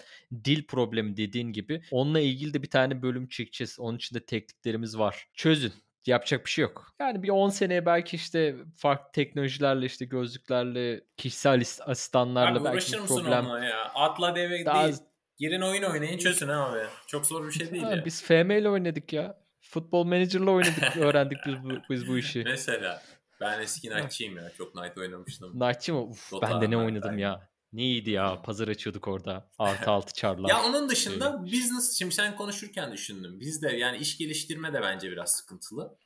[0.45, 1.83] Dil problemi dediğin gibi.
[1.91, 3.77] Onunla ilgili de bir tane bölüm çekeceğiz.
[3.81, 5.27] Onun için de tekniklerimiz var.
[5.35, 5.73] Çözün
[6.07, 6.95] yapacak bir şey yok.
[7.01, 12.99] Yani bir 10 seneye belki işte farklı teknolojilerle işte gözlüklerle kişisel asistanlarla Abi belki bir
[12.99, 13.47] problem.
[13.47, 13.85] Onunla ya.
[13.95, 14.97] Atla deve Daha değil.
[15.43, 16.79] Girin oyun oynayın çözün abi.
[17.07, 18.05] Çok zor bir şey değil Ha, ya.
[18.05, 19.43] biz FM ile oynadık ya.
[19.61, 22.43] Futbol Manager'la oynadık, öğrendik biz bu, biz bu işi.
[22.45, 23.03] Mesela
[23.41, 24.51] ben eski Knight'çıyım ya.
[24.59, 25.53] Çok Knight oynamıştım.
[25.61, 26.03] Knight'çı mı?
[26.03, 27.23] Uf, Dota, ben de ne oynadım aynen.
[27.23, 27.49] ya.
[27.73, 28.43] Ne iyiydi ya.
[28.43, 29.51] Pazar açıyorduk orada.
[29.59, 30.49] Artı altı çarlar.
[30.49, 33.41] Ya onun dışında business, şimdi sen konuşurken düşündüm.
[33.41, 35.99] Bizde yani iş geliştirme de bence biraz sıkıntılı.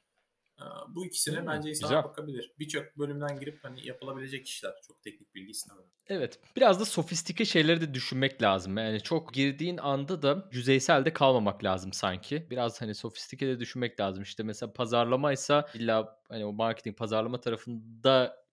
[0.60, 2.04] Ee, Bu ikisine Hmm, bence insanlar güzel.
[2.10, 2.52] bakabilir.
[2.58, 4.72] Birçok bölümden girip hani yapılabilecek işler.
[4.88, 5.84] Çok teknik bilgi istemem.
[6.08, 6.38] Evet.
[6.56, 8.78] Biraz da sofistike şeyleri de düşünmek lazım.
[8.78, 12.46] Yani çok girdiğin anda da yüzeysel de kalmamak lazım sanki.
[12.50, 14.22] Biraz hani sofistike de düşünmek lazım.
[14.22, 18.45] İşte mesela pazarlamaysa illa hani o marketing pazarlama tarafında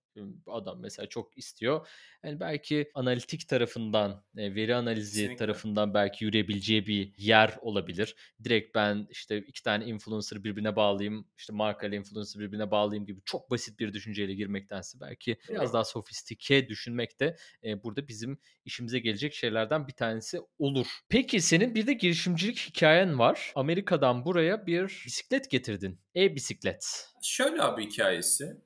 [0.47, 1.87] adam mesela çok istiyor.
[2.23, 5.35] Yani belki analitik tarafından, e, veri analizi Kesinlikle.
[5.37, 8.15] tarafından belki yürüyebileceği bir yer olabilir.
[8.43, 13.21] Direkt ben işte iki tane influencer birbirine bağlayayım, işte marka ile influencer birbirine bağlayayım gibi
[13.25, 18.99] çok basit bir düşünceyle girmektense belki biraz daha sofistike düşünmek de e, burada bizim işimize
[18.99, 20.87] gelecek şeylerden bir tanesi olur.
[21.09, 23.51] Peki senin bir de girişimcilik hikayen var.
[23.55, 25.99] Amerika'dan buraya bir bisiklet getirdin.
[26.15, 27.09] E-bisiklet.
[27.23, 28.57] Şöyle abi hikayesi.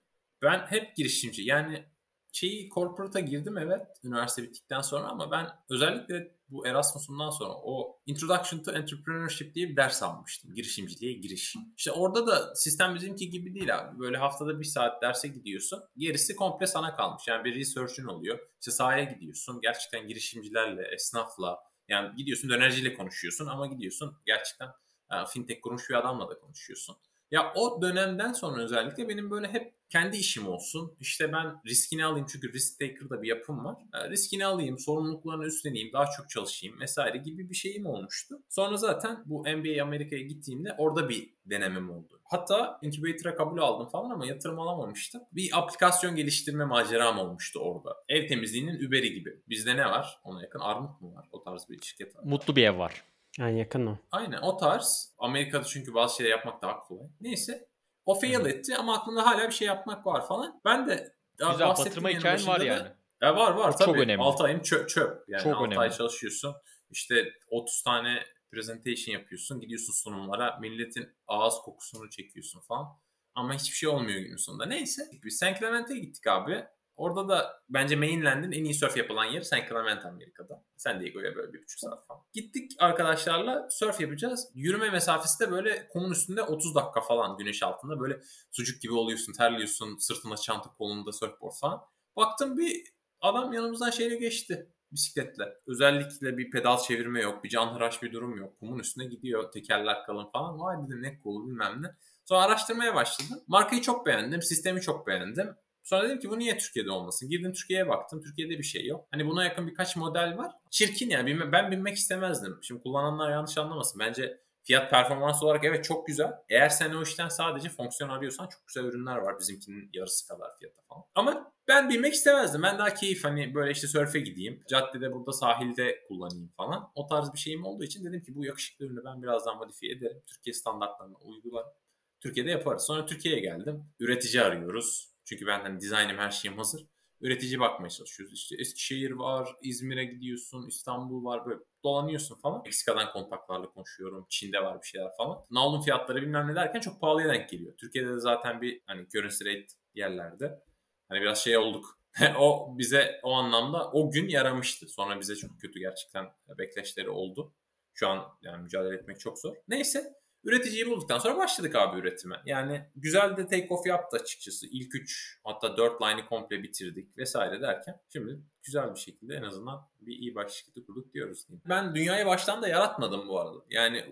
[0.41, 1.41] Ben hep girişimci.
[1.41, 1.85] Yani
[2.31, 8.63] şeyi corporate'a girdim evet üniversite bittikten sonra ama ben özellikle bu Erasmus'umdan sonra o Introduction
[8.63, 10.53] to Entrepreneurship diye bir ders almıştım.
[10.53, 11.55] Girişimciliğe giriş.
[11.77, 13.99] İşte orada da sistem bizimki gibi değil abi.
[13.99, 15.83] Böyle haftada bir saat derse gidiyorsun.
[15.97, 17.27] Gerisi komple sana kalmış.
[17.27, 18.39] Yani bir research'ün oluyor.
[18.59, 19.59] İşte sahaya gidiyorsun.
[19.61, 24.69] Gerçekten girişimcilerle, esnafla yani gidiyorsun dönerciyle konuşuyorsun ama gidiyorsun gerçekten
[25.11, 26.97] Yani fintech kurmuş bir adamla da konuşuyorsun.
[27.31, 30.97] Ya o dönemden sonra özellikle benim böyle hep kendi işim olsun.
[30.99, 33.75] İşte ben riskini alayım çünkü risk taker'da bir yapım var.
[34.09, 38.35] Riskini alayım, sorumluluklarını üstleneyim, daha çok çalışayım vesaire gibi bir şeyim olmuştu.
[38.49, 42.21] Sonra zaten bu MBA Amerika'ya gittiğimde orada bir denemem oldu.
[42.23, 45.21] Hatta incubator'a kabul aldım falan ama yatırım alamamıştım.
[45.31, 47.95] Bir aplikasyon geliştirme maceram olmuştu orada.
[48.09, 49.41] Ev temizliğinin Uber'i gibi.
[49.49, 50.19] Bizde ne var?
[50.23, 51.27] Ona yakın Armut mu var?
[51.31, 52.23] O tarz bir şirket var.
[52.23, 53.03] Mutlu bir ev var.
[53.37, 53.97] Yani yakın o.
[54.11, 55.15] Aynen o tarz.
[55.17, 57.07] Amerika'da çünkü bazı şeyler yapmak daha kolay.
[57.21, 57.67] Neyse.
[58.05, 60.61] O fail etti ama aklımda hala bir şey yapmak var falan.
[60.65, 62.87] Ben de Güzel batırma hikayen var yani.
[63.21, 63.99] Ya var var Çok tabii.
[63.99, 64.23] önemli.
[64.23, 65.23] 6 ayım çöp çöp.
[65.29, 65.79] Yani Çok 6 önemli.
[65.79, 66.55] ay çalışıyorsun.
[66.89, 69.59] İşte 30 tane presentation yapıyorsun.
[69.59, 70.57] Gidiyorsun sunumlara.
[70.61, 72.87] Milletin ağız kokusunu çekiyorsun falan.
[73.35, 74.65] Ama hiçbir şey olmuyor günün sonunda.
[74.65, 75.01] Neyse.
[75.23, 76.65] Biz San Clemente'e gittik abi.
[76.97, 80.63] Orada da bence mainland'in en iyi surf yapılan yeri San Clemente Amerika'da.
[80.77, 82.21] San Diego'ya böyle bir buçuk saat falan.
[82.33, 84.51] Gittik arkadaşlarla surf yapacağız.
[84.53, 87.99] Yürüme mesafesi de böyle kumun üstünde 30 dakika falan güneş altında.
[87.99, 88.19] Böyle
[88.51, 91.81] sucuk gibi oluyorsun, terliyorsun, sırtında çanta, kolunda surfboard falan.
[92.15, 92.83] Baktım bir
[93.21, 95.53] adam yanımızdan şeyle geçti bisikletle.
[95.67, 98.59] Özellikle bir pedal çevirme yok, bir canhıraş bir durum yok.
[98.59, 100.59] Kumun üstüne gidiyor, tekerler kalın falan.
[100.59, 101.87] Vay dedim ne cool bilmem ne.
[102.25, 103.43] Sonra araştırmaya başladım.
[103.47, 105.55] Markayı çok beğendim, sistemi çok beğendim.
[105.87, 107.29] Sonra dedim ki bu niye Türkiye'de olmasın?
[107.29, 108.21] Girdim Türkiye'ye baktım.
[108.21, 109.07] Türkiye'de bir şey yok.
[109.11, 110.51] Hani buna yakın birkaç model var.
[110.71, 111.51] Çirkin yani.
[111.51, 112.59] Ben binmek istemezdim.
[112.61, 113.99] Şimdi kullananlar yanlış anlamasın.
[113.99, 116.31] Bence fiyat performans olarak evet çok güzel.
[116.49, 119.39] Eğer sen o işten sadece fonksiyon arıyorsan çok güzel ürünler var.
[119.39, 121.03] Bizimkinin yarısı kadar fiyata falan.
[121.15, 122.63] Ama ben binmek istemezdim.
[122.63, 124.63] Ben daha keyif hani böyle işte sörfe gideyim.
[124.69, 126.91] Caddede burada sahilde kullanayım falan.
[126.95, 130.21] O tarz bir şeyim olduğu için dedim ki bu yakışıklı ürünü ben birazdan modifiye ederim.
[130.27, 131.71] Türkiye standartlarına uygularım.
[132.19, 132.83] Türkiye'de yaparız.
[132.83, 133.83] Sonra Türkiye'ye geldim.
[133.99, 135.16] Üretici arıyoruz.
[135.27, 136.87] Çünkü ben hani dizaynım her şeyim hazır.
[137.21, 138.33] Üretici bakmaya çalışıyoruz.
[138.33, 142.61] İşte Eskişehir var, İzmir'e gidiyorsun, İstanbul var böyle dolanıyorsun falan.
[142.63, 144.25] Meksika'dan kontaklarla konuşuyorum.
[144.29, 145.45] Çin'de var bir şeyler falan.
[145.51, 147.77] Navlun fiyatları bilmem ne derken çok pahalıya denk geliyor.
[147.77, 150.63] Türkiye'de de zaten bir hani currency rate yerlerde.
[151.09, 151.99] Hani biraz şey olduk.
[152.39, 154.87] o bize o anlamda o gün yaramıştı.
[154.87, 157.53] Sonra bize çok kötü gerçekten backlaşları oldu.
[157.93, 159.55] Şu an yani mücadele etmek çok zor.
[159.67, 160.13] Neyse
[160.43, 162.41] Üreticiyi bulduktan sonra başladık abi üretime.
[162.45, 164.67] Yani güzel de take off yaptı açıkçası.
[164.67, 169.87] İlk 3 hatta 4 line'ı komple bitirdik vesaire derken şimdi güzel bir şekilde en azından
[170.01, 171.47] bir iyi baş şirketi kurduk diyoruz.
[171.47, 171.61] diyeyim.
[171.69, 173.57] Ben dünyayı baştan da yaratmadım bu arada.
[173.69, 174.05] Yani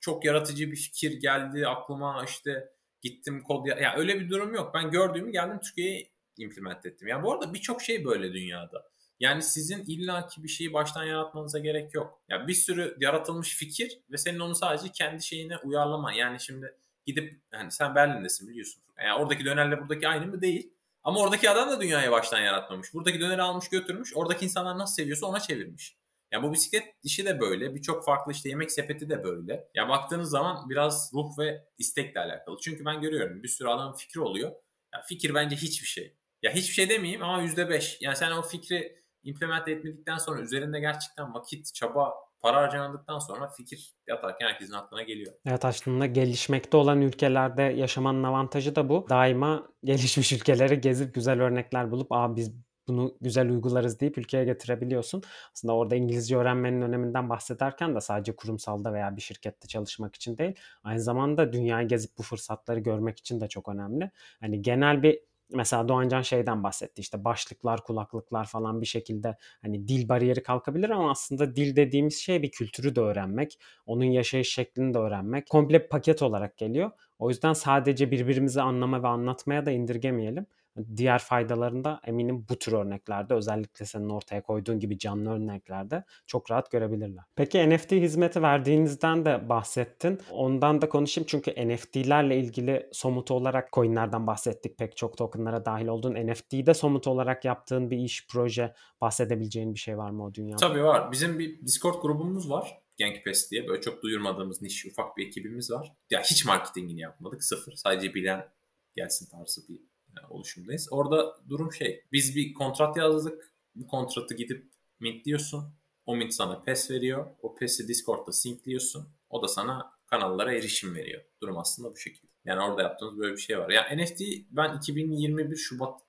[0.00, 4.74] çok yaratıcı bir fikir geldi aklıma işte gittim kod ya, ya öyle bir durum yok.
[4.74, 7.08] Ben gördüğümü geldim Türkiye'ye implement ettim.
[7.08, 8.91] Yani bu arada birçok şey böyle dünyada.
[9.22, 12.22] Yani sizin illaki bir şeyi baştan yaratmanıza gerek yok.
[12.28, 16.12] Ya bir sürü yaratılmış fikir ve senin onu sadece kendi şeyine uyarlaman.
[16.12, 16.74] Yani şimdi
[17.06, 18.82] gidip yani sen Berlin'desin biliyorsun.
[18.98, 20.72] Yani oradaki dönerle buradaki aynı mı değil.
[21.04, 22.94] Ama oradaki adam da dünyayı baştan yaratmamış.
[22.94, 24.16] Buradaki döneri almış götürmüş.
[24.16, 25.96] Oradaki insanlar nasıl seviyorsa ona çevirmiş.
[26.32, 27.74] Yani bu bisiklet işi de böyle.
[27.74, 29.68] Birçok farklı işte yemek sepeti de böyle.
[29.74, 32.56] Ya baktığınız zaman biraz ruh ve istekle alakalı.
[32.62, 34.52] Çünkü ben görüyorum bir sürü adamın fikri oluyor.
[34.94, 36.16] Ya fikir bence hiçbir şey.
[36.42, 37.96] Ya hiçbir şey demeyeyim ama %5.
[38.00, 43.94] Yani sen o fikri implement etmedikten sonra üzerinde gerçekten vakit, çaba, para harcandıktan sonra fikir
[44.06, 45.32] yatarken herkesin aklına geliyor.
[45.46, 49.06] Evet aslında gelişmekte olan ülkelerde yaşamanın avantajı da bu.
[49.10, 52.52] Daima gelişmiş ülkeleri gezip güzel örnekler bulup Aa, biz
[52.88, 55.22] bunu güzel uygularız deyip ülkeye getirebiliyorsun.
[55.54, 60.54] Aslında orada İngilizce öğrenmenin öneminden bahsederken de sadece kurumsalda veya bir şirkette çalışmak için değil,
[60.84, 64.10] aynı zamanda dünyayı gezip bu fırsatları görmek için de çok önemli.
[64.40, 65.20] Hani genel bir
[65.54, 71.10] mesela Doğancan şeyden bahsetti işte başlıklar, kulaklıklar falan bir şekilde hani dil bariyeri kalkabilir ama
[71.10, 76.22] aslında dil dediğimiz şey bir kültürü de öğrenmek, onun yaşayış şeklini de öğrenmek komple paket
[76.22, 76.90] olarak geliyor.
[77.18, 80.46] O yüzden sadece birbirimizi anlama ve anlatmaya da indirgemeyelim.
[80.96, 86.70] Diğer faydalarında eminim bu tür örneklerde özellikle senin ortaya koyduğun gibi canlı örneklerde çok rahat
[86.70, 87.24] görebilirler.
[87.36, 90.20] Peki NFT hizmeti verdiğinizden de bahsettin.
[90.30, 94.78] Ondan da konuşayım çünkü NFT'lerle ilgili somut olarak coinlerden bahsettik.
[94.78, 99.98] Pek çok tokenlara dahil olduğun NFT'de somut olarak yaptığın bir iş, proje bahsedebileceğin bir şey
[99.98, 100.56] var mı o dünyada?
[100.68, 101.12] Tabii var.
[101.12, 102.82] Bizim bir Discord grubumuz var.
[102.96, 103.68] Genkpes diye.
[103.68, 105.92] Böyle çok duyurmadığımız niş ufak bir ekibimiz var.
[106.10, 107.44] Ya hiç marketingini yapmadık.
[107.44, 107.72] Sıfır.
[107.72, 108.48] Sadece bilen
[108.96, 109.91] gelsin tarzı bir
[110.30, 110.88] oluşumdayız.
[110.90, 112.04] Orada durum şey.
[112.12, 113.54] Biz bir kontrat yazdık.
[113.74, 115.74] Bu kontratı gidip mintliyorsun.
[116.06, 117.26] O mint sana PES veriyor.
[117.42, 119.08] O PES'i Discord'da syncliyorsun.
[119.30, 121.22] O da sana kanallara erişim veriyor.
[121.42, 122.32] Durum aslında bu şekilde.
[122.44, 123.70] Yani orada yaptığımız böyle bir şey var.
[123.70, 124.20] Ya NFT
[124.50, 126.00] ben 2021 Şubat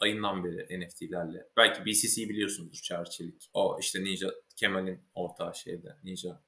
[0.00, 1.48] ayından beri NFT'lerle.
[1.56, 3.50] Belki BCC biliyorsunuzdur Çağrı Çelik.
[3.54, 6.42] O işte Ninja Kemal'in ortağı şeyde Ninja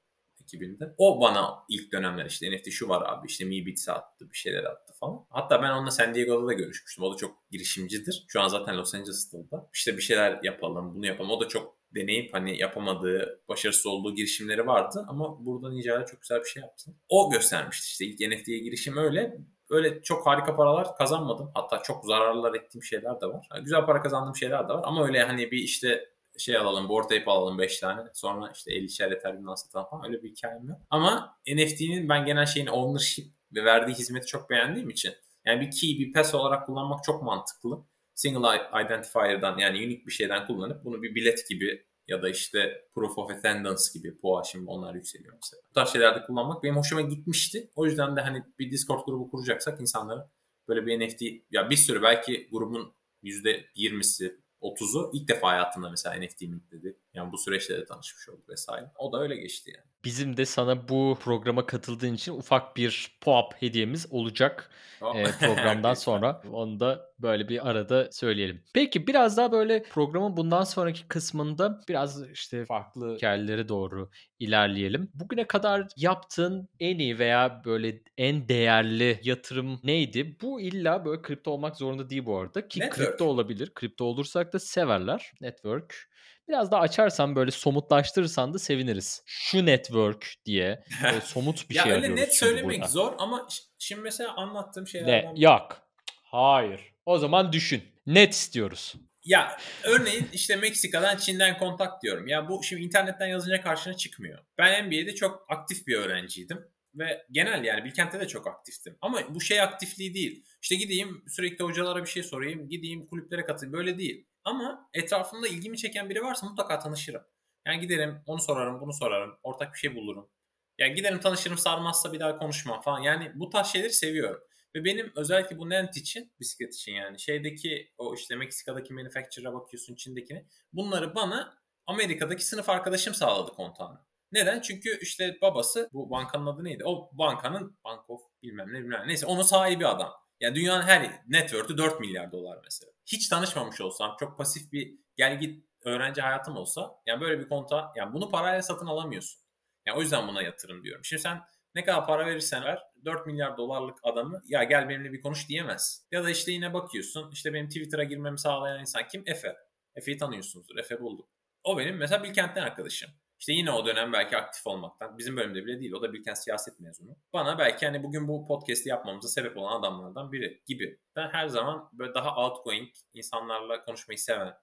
[0.45, 0.95] ekibinde.
[0.97, 4.63] O bana ilk dönemler işte NFT şu var abi işte Mi Bits'e attı bir şeyler
[4.63, 5.25] attı falan.
[5.29, 7.03] Hatta ben onunla San Diego'da da görüşmüştüm.
[7.03, 8.25] O da çok girişimcidir.
[8.27, 9.37] Şu an zaten Los Angeles'ta.
[9.73, 11.31] İşte bir şeyler yapalım bunu yapalım.
[11.31, 16.39] O da çok deneyip hani yapamadığı, başarısız olduğu girişimleri vardı ama burada Nica'da çok güzel
[16.39, 16.91] bir şey yaptı.
[17.09, 19.37] O göstermişti işte ilk NFT'ye girişim öyle.
[19.69, 21.51] Öyle çok harika paralar kazanmadım.
[21.53, 23.47] Hatta çok zararlar ettiğim şeyler de var.
[23.51, 27.05] Yani güzel para kazandığım şeyler de var ama öyle hani bir işte şey alalım, board
[27.05, 28.01] ape alalım 5 tane.
[28.13, 30.05] Sonra işte 50 şer Ethereum'dan satalım falan.
[30.05, 30.77] Öyle bir hikayem yok.
[30.89, 35.13] Ama NFT'nin ben genel şeyin ownership ve verdiği hizmeti çok beğendiğim için
[35.45, 37.85] yani bir key, bir pass olarak kullanmak çok mantıklı.
[38.15, 38.47] Single
[38.85, 43.31] identifier'dan yani unique bir şeyden kullanıp bunu bir bilet gibi ya da işte proof of
[43.31, 45.61] attendance gibi POA şimdi onlar yükseliyor mesela.
[45.69, 47.71] Bu tarz şeylerde kullanmak benim hoşuma gitmişti.
[47.75, 50.29] O yüzden de hani bir Discord grubu kuracaksak insanlara
[50.67, 51.21] böyle bir NFT
[51.51, 52.93] ya bir sürü belki grubun
[53.23, 54.35] %20'si
[54.67, 56.97] 30'u ilk defa hayatında mesela NFT mintledi.
[57.13, 58.91] Yani bu süreçte de tanışmış olduk vesaire.
[58.97, 59.85] O da öyle geçti yani.
[60.03, 64.69] Bizim de sana bu programa katıldığın için ufak bir pop hediyemiz olacak
[65.15, 66.41] e, programdan sonra.
[66.51, 68.63] Onu da böyle bir arada söyleyelim.
[68.73, 75.11] Peki biraz daha böyle programın bundan sonraki kısmında biraz işte farklı hikayelere doğru ilerleyelim.
[75.13, 80.37] Bugüne kadar yaptığın en iyi veya böyle en değerli yatırım neydi?
[80.41, 82.67] Bu illa böyle kripto olmak zorunda değil bu arada.
[82.67, 83.07] Ki Network.
[83.07, 83.71] kripto olabilir.
[83.73, 85.31] Kripto olursak da severler.
[85.41, 86.09] Network.
[86.47, 89.23] Biraz daha açarsan böyle somutlaştırırsan da seviniriz.
[89.25, 92.87] Şu network diye böyle somut bir ya şey öyle arıyoruz net söylemek burada.
[92.87, 93.47] zor ama
[93.79, 94.87] şimdi mesela anlattığım Ne?
[94.87, 95.77] şeylerden Yok.
[96.23, 96.94] Hayır.
[97.05, 97.83] O zaman düşün.
[98.07, 98.95] Net istiyoruz.
[99.23, 102.27] Ya örneğin işte Meksika'dan Çin'den kontak diyorum.
[102.27, 104.39] Ya bu şimdi internetten yazınca karşına çıkmıyor.
[104.57, 106.65] Ben NBA'de çok aktif bir öğrenciydim.
[106.95, 108.97] Ve genel yani Bilkent'te de çok aktiftim.
[109.01, 110.45] Ama bu şey aktifliği değil.
[110.61, 112.69] İşte gideyim sürekli hocalara bir şey sorayım.
[112.69, 113.73] Gideyim kulüplere katılayım.
[113.73, 114.27] Böyle değil.
[114.43, 117.21] Ama etrafımda ilgimi çeken biri varsa mutlaka tanışırım.
[117.67, 119.37] Yani giderim onu sorarım bunu sorarım.
[119.43, 120.29] Ortak bir şey bulurum.
[120.77, 122.99] Yani giderim tanışırım sarmazsa bir daha konuşmam falan.
[122.99, 124.41] Yani bu tarz şeyleri seviyorum.
[124.75, 129.95] Ve benim özellikle bu Nent için, bisiklet için yani şeydeki o işte Meksika'daki manufacturer'a bakıyorsun
[129.95, 130.45] Çin'dekine.
[130.73, 131.57] Bunları bana
[131.87, 133.99] Amerika'daki sınıf arkadaşım sağladı kontağını.
[134.31, 134.61] Neden?
[134.61, 136.83] Çünkü işte babası bu bankanın adı neydi?
[136.85, 139.07] O bankanın Bank of bilmem ne bilmem ne.
[139.07, 140.13] Neyse onun sahibi adam.
[140.39, 142.91] Yani dünyanın her network'ü 4 milyar dolar mesela.
[143.05, 147.93] Hiç tanışmamış olsam çok pasif bir gel git öğrenci hayatım olsa yani böyle bir konta
[147.95, 149.41] yani bunu parayla satın alamıyorsun.
[149.85, 151.05] Yani o yüzden buna yatırım diyorum.
[151.05, 151.41] Şimdi sen
[151.75, 156.05] ne kadar para verirsen ver 4 milyar dolarlık adamı ya gel benimle bir konuş diyemez.
[156.11, 159.23] Ya da işte yine bakıyorsun işte benim Twitter'a girmemi sağlayan insan kim?
[159.25, 159.55] Efe.
[159.95, 160.77] Efe'yi tanıyorsunuzdur.
[160.77, 161.29] Efe bulduk.
[161.63, 163.09] O benim mesela Bilkent'ten arkadaşım.
[163.39, 165.17] İşte yine o dönem belki aktif olmaktan.
[165.17, 165.93] Bizim bölümde bile değil.
[165.93, 167.17] O da Bilkent siyaset mezunu.
[167.33, 170.99] Bana belki hani bugün bu podcast'i yapmamıza sebep olan adamlardan biri gibi.
[171.15, 174.53] Ben her zaman böyle daha outgoing, insanlarla konuşmayı seven,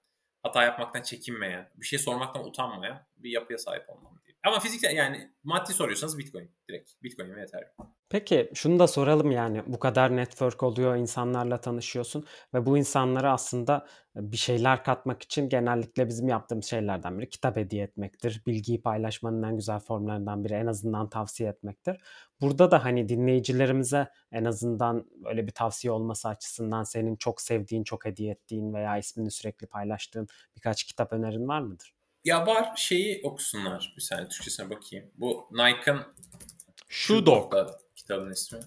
[0.43, 4.32] hata yapmaktan çekinmeyen, bir şey sormaktan utanmayan bir yapıya sahip olmam diye.
[4.43, 7.03] Ama fiziksel yani maddi soruyorsanız Bitcoin direkt.
[7.03, 7.71] Bitcoin ve Ethereum.
[8.09, 13.87] Peki şunu da soralım yani bu kadar network oluyor, insanlarla tanışıyorsun ve bu insanlara aslında
[14.15, 18.41] bir şeyler katmak için genellikle bizim yaptığımız şeylerden biri kitap hediye etmektir.
[18.47, 22.01] Bilgiyi paylaşmanın en güzel formlarından biri en azından tavsiye etmektir.
[22.41, 28.05] Burada da hani dinleyicilerimize en azından öyle bir tavsiye olması açısından senin çok sevdiğin, çok
[28.05, 31.93] hediye ettiğin veya ismini sürekli paylaştığın birkaç kitap önerin var mıdır?
[32.23, 33.93] Ya var şeyi okusunlar.
[33.97, 35.11] Bir saniye Türkçesine bakayım.
[35.15, 36.01] Bu Nike'ın
[36.89, 37.53] Shoe Dog.
[37.95, 38.59] kitabın ismi.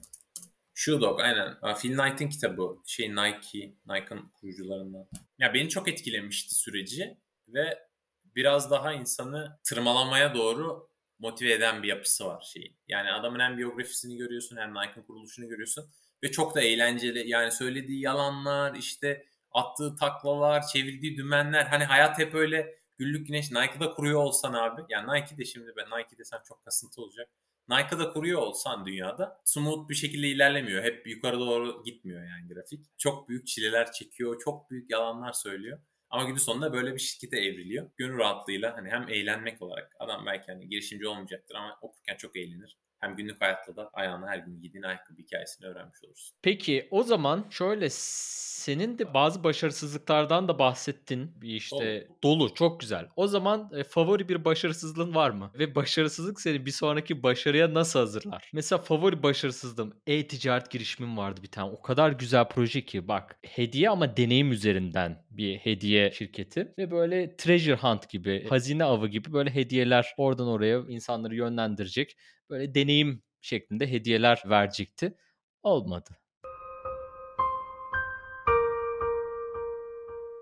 [0.74, 1.58] Shoe Dog aynen.
[1.82, 2.78] Phil Knight'in kitabı.
[2.86, 5.08] Şey Nike, Nike'ın kurucularından.
[5.38, 7.16] Ya beni çok etkilemişti süreci
[7.48, 7.78] ve
[8.24, 10.88] biraz daha insanı tırmalamaya doğru
[11.18, 12.76] motive eden bir yapısı var şeyin.
[12.88, 15.90] Yani adamın hem biyografisini görüyorsun hem Nike'ın kuruluşunu görüyorsun
[16.22, 17.28] ve çok da eğlenceli.
[17.30, 21.64] Yani söylediği yalanlar, işte attığı taklalar, çevirdiği dümenler.
[21.64, 23.52] Hani hayat hep öyle güllük güneş.
[23.52, 24.82] Nike'da kuruyor olsan abi.
[24.88, 27.28] Yani Nike de şimdi ben Nike desem çok kasıntı olacak.
[27.68, 30.84] Nike'da kuruyor olsan dünyada smooth bir şekilde ilerlemiyor.
[30.84, 32.98] Hep yukarı doğru gitmiyor yani grafik.
[32.98, 34.40] Çok büyük çileler çekiyor.
[34.44, 35.78] Çok büyük yalanlar söylüyor.
[36.10, 37.90] Ama günün sonunda böyle bir şirkete evriliyor.
[37.96, 42.78] Gönül rahatlığıyla hani hem eğlenmek olarak adam belki hani girişimci olmayacaktır ama okurken çok eğlenir.
[43.00, 46.36] Hem günlük hayatta da ayağına her gün giydiğin ayakkabı hikayesini öğrenmiş olursun.
[46.42, 51.32] Peki o zaman şöyle senin de bazı başarısızlıklardan da bahsettin.
[51.40, 53.08] Bir işte dolu çok güzel.
[53.16, 55.50] O zaman e, favori bir başarısızlığın var mı?
[55.58, 58.50] Ve başarısızlık seni bir sonraki başarıya nasıl hazırlar?
[58.52, 61.70] Mesela favori başarısızlığım e-ticaret girişimim vardı bir tane.
[61.70, 67.36] O kadar güzel proje ki bak hediye ama deneyim üzerinden bir hediye şirketi ve böyle
[67.36, 72.16] treasure hunt gibi, hazine avı gibi böyle hediyeler oradan oraya insanları yönlendirecek
[72.50, 75.16] böyle deneyim şeklinde hediyeler verecekti.
[75.62, 76.10] Olmadı.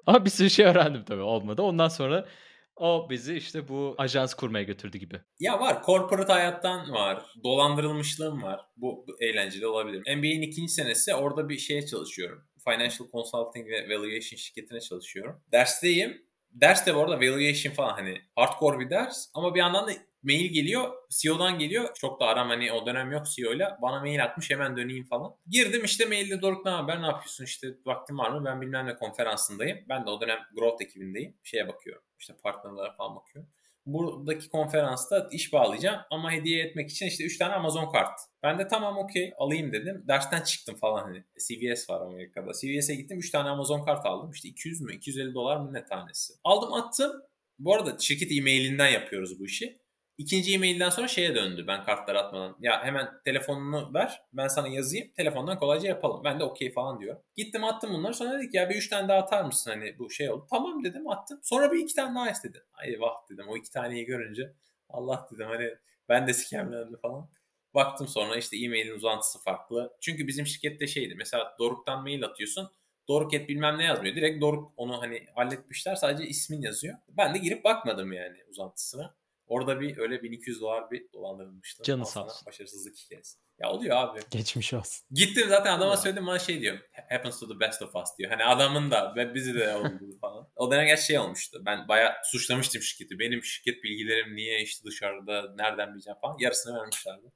[0.07, 1.63] Ama bir sürü şey öğrendim tabii olmadı.
[1.63, 2.29] Ondan sonra
[2.77, 5.21] o bizi işte bu ajans kurmaya götürdü gibi.
[5.41, 5.83] Ya var.
[5.87, 7.23] Corporate hayattan var.
[7.45, 8.61] Dolandırılmışlığım var.
[8.77, 10.17] Bu, bu eğlenceli olabilir.
[10.17, 12.45] MBA'nin ikinci senesi orada bir şeye çalışıyorum.
[12.65, 15.43] Financial Consulting ve Valuation şirketine çalışıyorum.
[15.53, 16.27] Dersteyim.
[16.55, 19.93] Ders de bu arada valuation falan hani hardcore bir ders ama bir yandan da
[20.23, 20.93] mail geliyor.
[21.11, 21.89] CEO'dan geliyor.
[21.95, 23.79] Çok da aram hani o dönem yok CEO'yla.
[23.83, 25.37] Bana mail atmış hemen döneyim falan.
[25.47, 28.45] Girdim işte mailde Doruk ne haber ne yapıyorsun işte vaktin var mı?
[28.45, 29.79] Ben bilmem ne konferansındayım.
[29.89, 31.37] Ben de o dönem growth ekibindeyim.
[31.43, 32.03] Şeye bakıyorum.
[32.19, 33.51] İşte partnerlara falan bakıyorum.
[33.87, 38.21] Buradaki konferansta iş bağlayacağım ama hediye etmek için işte 3 tane Amazon kart.
[38.43, 40.05] Ben de tamam okey alayım dedim.
[40.09, 41.25] Dersten çıktım falan hani.
[41.49, 42.53] CVS var Amerika'da.
[42.53, 44.31] CVS'e gittim 3 tane Amazon kart aldım.
[44.31, 46.35] İşte 200 mü 250 dolar mı ne tanesi.
[46.45, 47.13] Aldım attım.
[47.59, 49.84] Bu arada şirket e-mailinden yapıyoruz bu işi.
[50.19, 52.57] İkinci e-mailden sonra şeye döndü ben kartları atmadan.
[52.61, 56.25] Ya hemen telefonunu ver ben sana yazayım telefondan kolayca yapalım.
[56.25, 57.17] Ben de okey falan diyor.
[57.37, 60.31] Gittim attım bunları sonra dedik ya bir üç tane daha atar mısın hani bu şey
[60.31, 60.47] oldu.
[60.51, 61.41] Tamam dedim attım.
[61.43, 62.65] Sonra bir iki tane daha istedi.
[62.75, 64.53] Ay vah dedim o iki taneyi görünce
[64.89, 65.71] Allah dedim hani
[66.09, 67.31] ben de skemlendi falan.
[67.75, 69.97] Baktım sonra işte e-mailin uzantısı farklı.
[70.01, 72.71] Çünkü bizim şirkette şeydi mesela Doruk'tan mail atıyorsun.
[73.09, 74.17] Doruk et bilmem ne yazmıyor.
[74.17, 76.95] Direkt Doruk onu hani halletmişler sadece ismin yazıyor.
[77.09, 79.15] Ben de girip bakmadım yani uzantısına.
[79.47, 81.83] Orada bir öyle 1200 dolar bir dolandırılmıştı.
[81.83, 82.47] Canı sağ olsun.
[82.47, 83.39] Başarısızlık hikayesi.
[83.59, 84.21] Ya oluyor abi.
[84.31, 85.07] Geçmiş olsun.
[85.11, 86.79] Gittim zaten adama söyledim bana şey diyor.
[87.11, 88.31] Happens to the best of us diyor.
[88.31, 90.49] Hani adamın da ve bizi de oldu falan.
[90.57, 91.63] O dönem gerçi şey olmuştu.
[91.67, 93.19] Ben bayağı suçlamıştım şirketi.
[93.19, 96.37] Benim şirket bilgilerim niye işte dışarıda nereden bileceğim falan.
[96.41, 97.33] Yarısını vermişlerdi.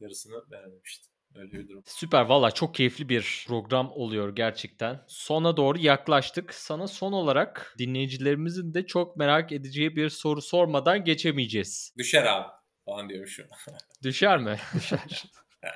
[0.00, 1.09] Yarısını vermemiştim.
[1.34, 1.82] Öyle bir durum.
[1.86, 5.04] Süper valla çok keyifli bir program oluyor gerçekten.
[5.06, 6.54] Sona doğru yaklaştık.
[6.54, 11.94] Sana son olarak dinleyicilerimizin de çok merak edeceği bir soru sormadan geçemeyeceğiz.
[11.98, 12.48] Düşer abi
[12.84, 13.46] falan diyormuşum.
[14.02, 14.56] Düşer mi?
[14.74, 15.24] Düşer.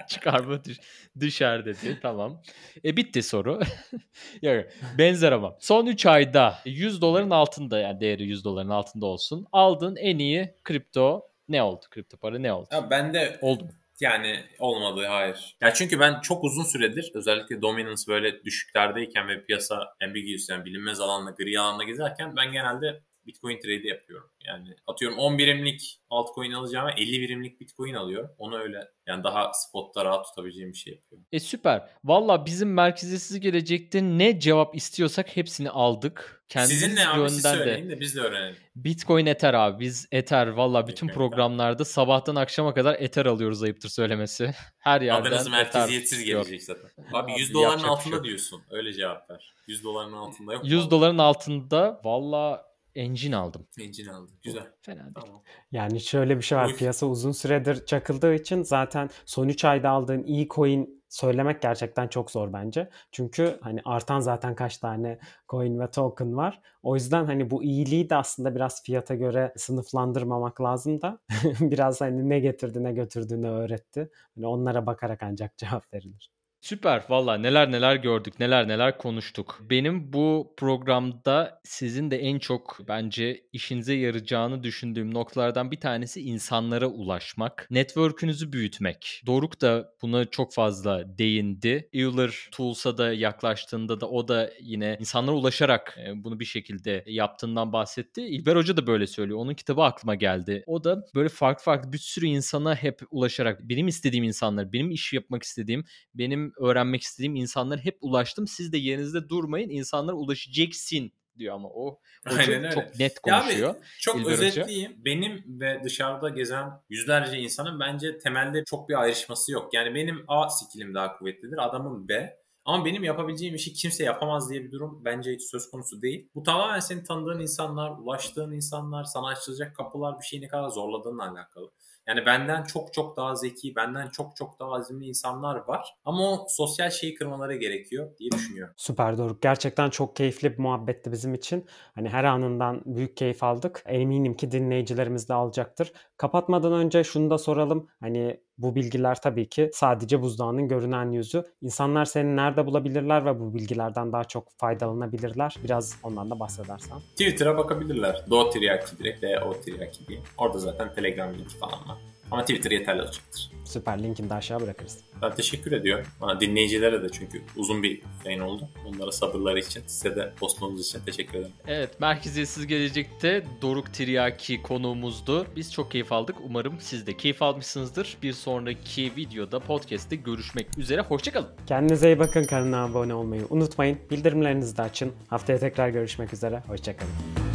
[0.08, 0.64] Çıkar mı?
[0.64, 0.78] Düş,
[1.20, 1.98] düşer dedi.
[2.02, 2.42] Tamam.
[2.84, 3.60] E bitti soru.
[4.42, 4.66] yani
[4.98, 5.56] benzer ama.
[5.60, 9.46] Son 3 ayda 100 doların altında yani değeri 100 doların altında olsun.
[9.52, 11.84] Aldığın en iyi kripto ne oldu?
[11.90, 12.68] Kripto para ne oldu?
[12.72, 13.68] Ya ben de oldu?
[14.04, 15.56] Yani olmadı hayır.
[15.60, 21.00] Ya çünkü ben çok uzun süredir özellikle dominance böyle düşüklerdeyken ve piyasa ambiguous yani bilinmez
[21.00, 24.30] alanda gri alanda gezerken ben genelde Bitcoin trade yapıyorum.
[24.46, 28.30] Yani atıyorum 10 birimlik altcoin alacağıma 50 birimlik Bitcoin alıyorum.
[28.38, 31.26] Onu öyle yani daha spotta rahat tutabileceğim bir şey yapıyorum.
[31.32, 31.88] E süper.
[32.04, 36.44] Valla bizim merkeziyetsiz gelecekte ne cevap istiyorsak hepsini aldık.
[36.48, 38.00] Kendiniz Sizin ne abi siz söyleyin de.
[38.00, 38.56] biz de öğrenelim.
[38.76, 39.80] Bitcoin Ether abi.
[39.80, 44.54] Biz Ether valla bütün Bitcoin programlarda sabahtan akşama kadar Ether alıyoruz ayıptır söylemesi.
[44.78, 46.90] Her yerden Adınız merkeziyetsiz gelecek zaten.
[47.12, 48.24] Abi 100 doların altında şey.
[48.24, 48.62] diyorsun.
[48.70, 49.54] Öyle cevap ver.
[49.66, 50.62] 100 doların altında yok.
[50.64, 53.66] 100 doların altında valla engine aldım.
[53.80, 54.36] Engine aldım.
[54.42, 54.66] Güzel.
[54.82, 55.14] Fena değil.
[55.14, 55.42] Tamam.
[55.72, 56.74] Yani şöyle bir şey var.
[56.76, 62.30] Piyasa uzun süredir çakıldığı için zaten son 3 ayda aldığın iyi coin söylemek gerçekten çok
[62.30, 62.90] zor bence.
[63.12, 65.18] Çünkü hani artan zaten kaç tane
[65.48, 66.60] coin ve token var.
[66.82, 71.18] O yüzden hani bu iyiliği de aslında biraz fiyata göre sınıflandırmamak lazım da
[71.60, 74.10] biraz hani ne getirdi ne götürdüğünü öğretti.
[74.34, 76.33] Hani onlara bakarak ancak cevap verilir.
[76.64, 79.60] Süper valla neler neler gördük neler neler konuştuk.
[79.70, 86.86] Benim bu programda sizin de en çok bence işinize yarayacağını düşündüğüm noktalardan bir tanesi insanlara
[86.86, 87.66] ulaşmak.
[87.70, 89.22] Network'ünüzü büyütmek.
[89.26, 91.88] Doruk da buna çok fazla değindi.
[91.92, 97.72] Euler Tools'a da yaklaştığında da o da yine insanlara ulaşarak e, bunu bir şekilde yaptığından
[97.72, 98.22] bahsetti.
[98.22, 99.38] İlber Hoca da böyle söylüyor.
[99.38, 100.64] Onun kitabı aklıma geldi.
[100.66, 105.12] O da böyle farklı farklı bir sürü insana hep ulaşarak benim istediğim insanlar, benim iş
[105.12, 105.84] yapmak istediğim,
[106.14, 108.46] benim öğrenmek istediğim insanlara hep ulaştım.
[108.46, 109.70] Siz de yerinizde durmayın.
[109.70, 113.70] İnsanlara ulaşacaksın diyor ama o hoca çok net konuşuyor.
[113.70, 114.90] Abi, çok İlber özetleyeyim.
[114.90, 115.04] Hoca.
[115.04, 119.74] Benim ve dışarıda gezen yüzlerce insanın bence temelde çok bir ayrışması yok.
[119.74, 121.68] Yani benim A skillim daha kuvvetlidir.
[121.68, 122.44] Adamın B.
[122.64, 126.28] Ama benim yapabileceğim işi kimse yapamaz diye bir durum bence hiç söz konusu değil.
[126.34, 131.30] Bu tamamen senin tanıdığın insanlar, ulaştığın insanlar, sana açılacak kapılar bir şeyi ne kadar zorladığınla
[131.30, 131.70] alakalı.
[132.08, 135.94] Yani benden çok çok daha zeki, benden çok çok daha azimli insanlar var.
[136.04, 138.74] Ama o sosyal şeyi kırmaları gerekiyor diye düşünüyorum.
[138.76, 139.42] Süper Doruk.
[139.42, 141.66] Gerçekten çok keyifli bir muhabbetti bizim için.
[141.94, 143.82] Hani her anından büyük keyif aldık.
[143.86, 145.92] Eminim ki dinleyicilerimiz de alacaktır.
[146.16, 147.88] Kapatmadan önce şunu da soralım.
[148.00, 151.44] Hani bu bilgiler tabii ki sadece buzdağının görünen yüzü.
[151.62, 155.56] İnsanlar seni nerede bulabilirler ve bu bilgilerden daha çok faydalanabilirler?
[155.64, 156.98] Biraz ondan da bahsedersen.
[157.10, 158.24] Twitter'a bakabilirler.
[158.30, 160.20] Do Tiryaki direkt D-O Tiryaki diye.
[160.38, 161.98] Orada zaten Telegram linki falan var.
[162.30, 163.50] Ama Twitter yeterli olacaktır.
[163.64, 164.98] Süper linkini de aşağı bırakırız.
[165.22, 166.06] Ben teşekkür ediyorum.
[166.20, 168.68] Bana dinleyicilere de çünkü uzun bir yayın oldu.
[168.86, 171.52] Onlara sabırları için, size de postluğunuz için teşekkür ederim.
[171.66, 175.46] Evet, Merkeziyetsiz Gelecek'te Doruk Tiryaki konuğumuzdu.
[175.56, 176.36] Biz çok keyif aldık.
[176.44, 178.16] Umarım siz de keyif almışsınızdır.
[178.22, 181.00] Bir sonraki videoda, podcast'te görüşmek üzere.
[181.00, 181.48] Hoşçakalın.
[181.66, 182.44] Kendinize iyi bakın.
[182.44, 183.98] Kanala abone olmayı unutmayın.
[184.10, 185.12] Bildirimlerinizi de açın.
[185.28, 186.62] Haftaya tekrar görüşmek üzere.
[186.66, 187.53] Hoşçakalın.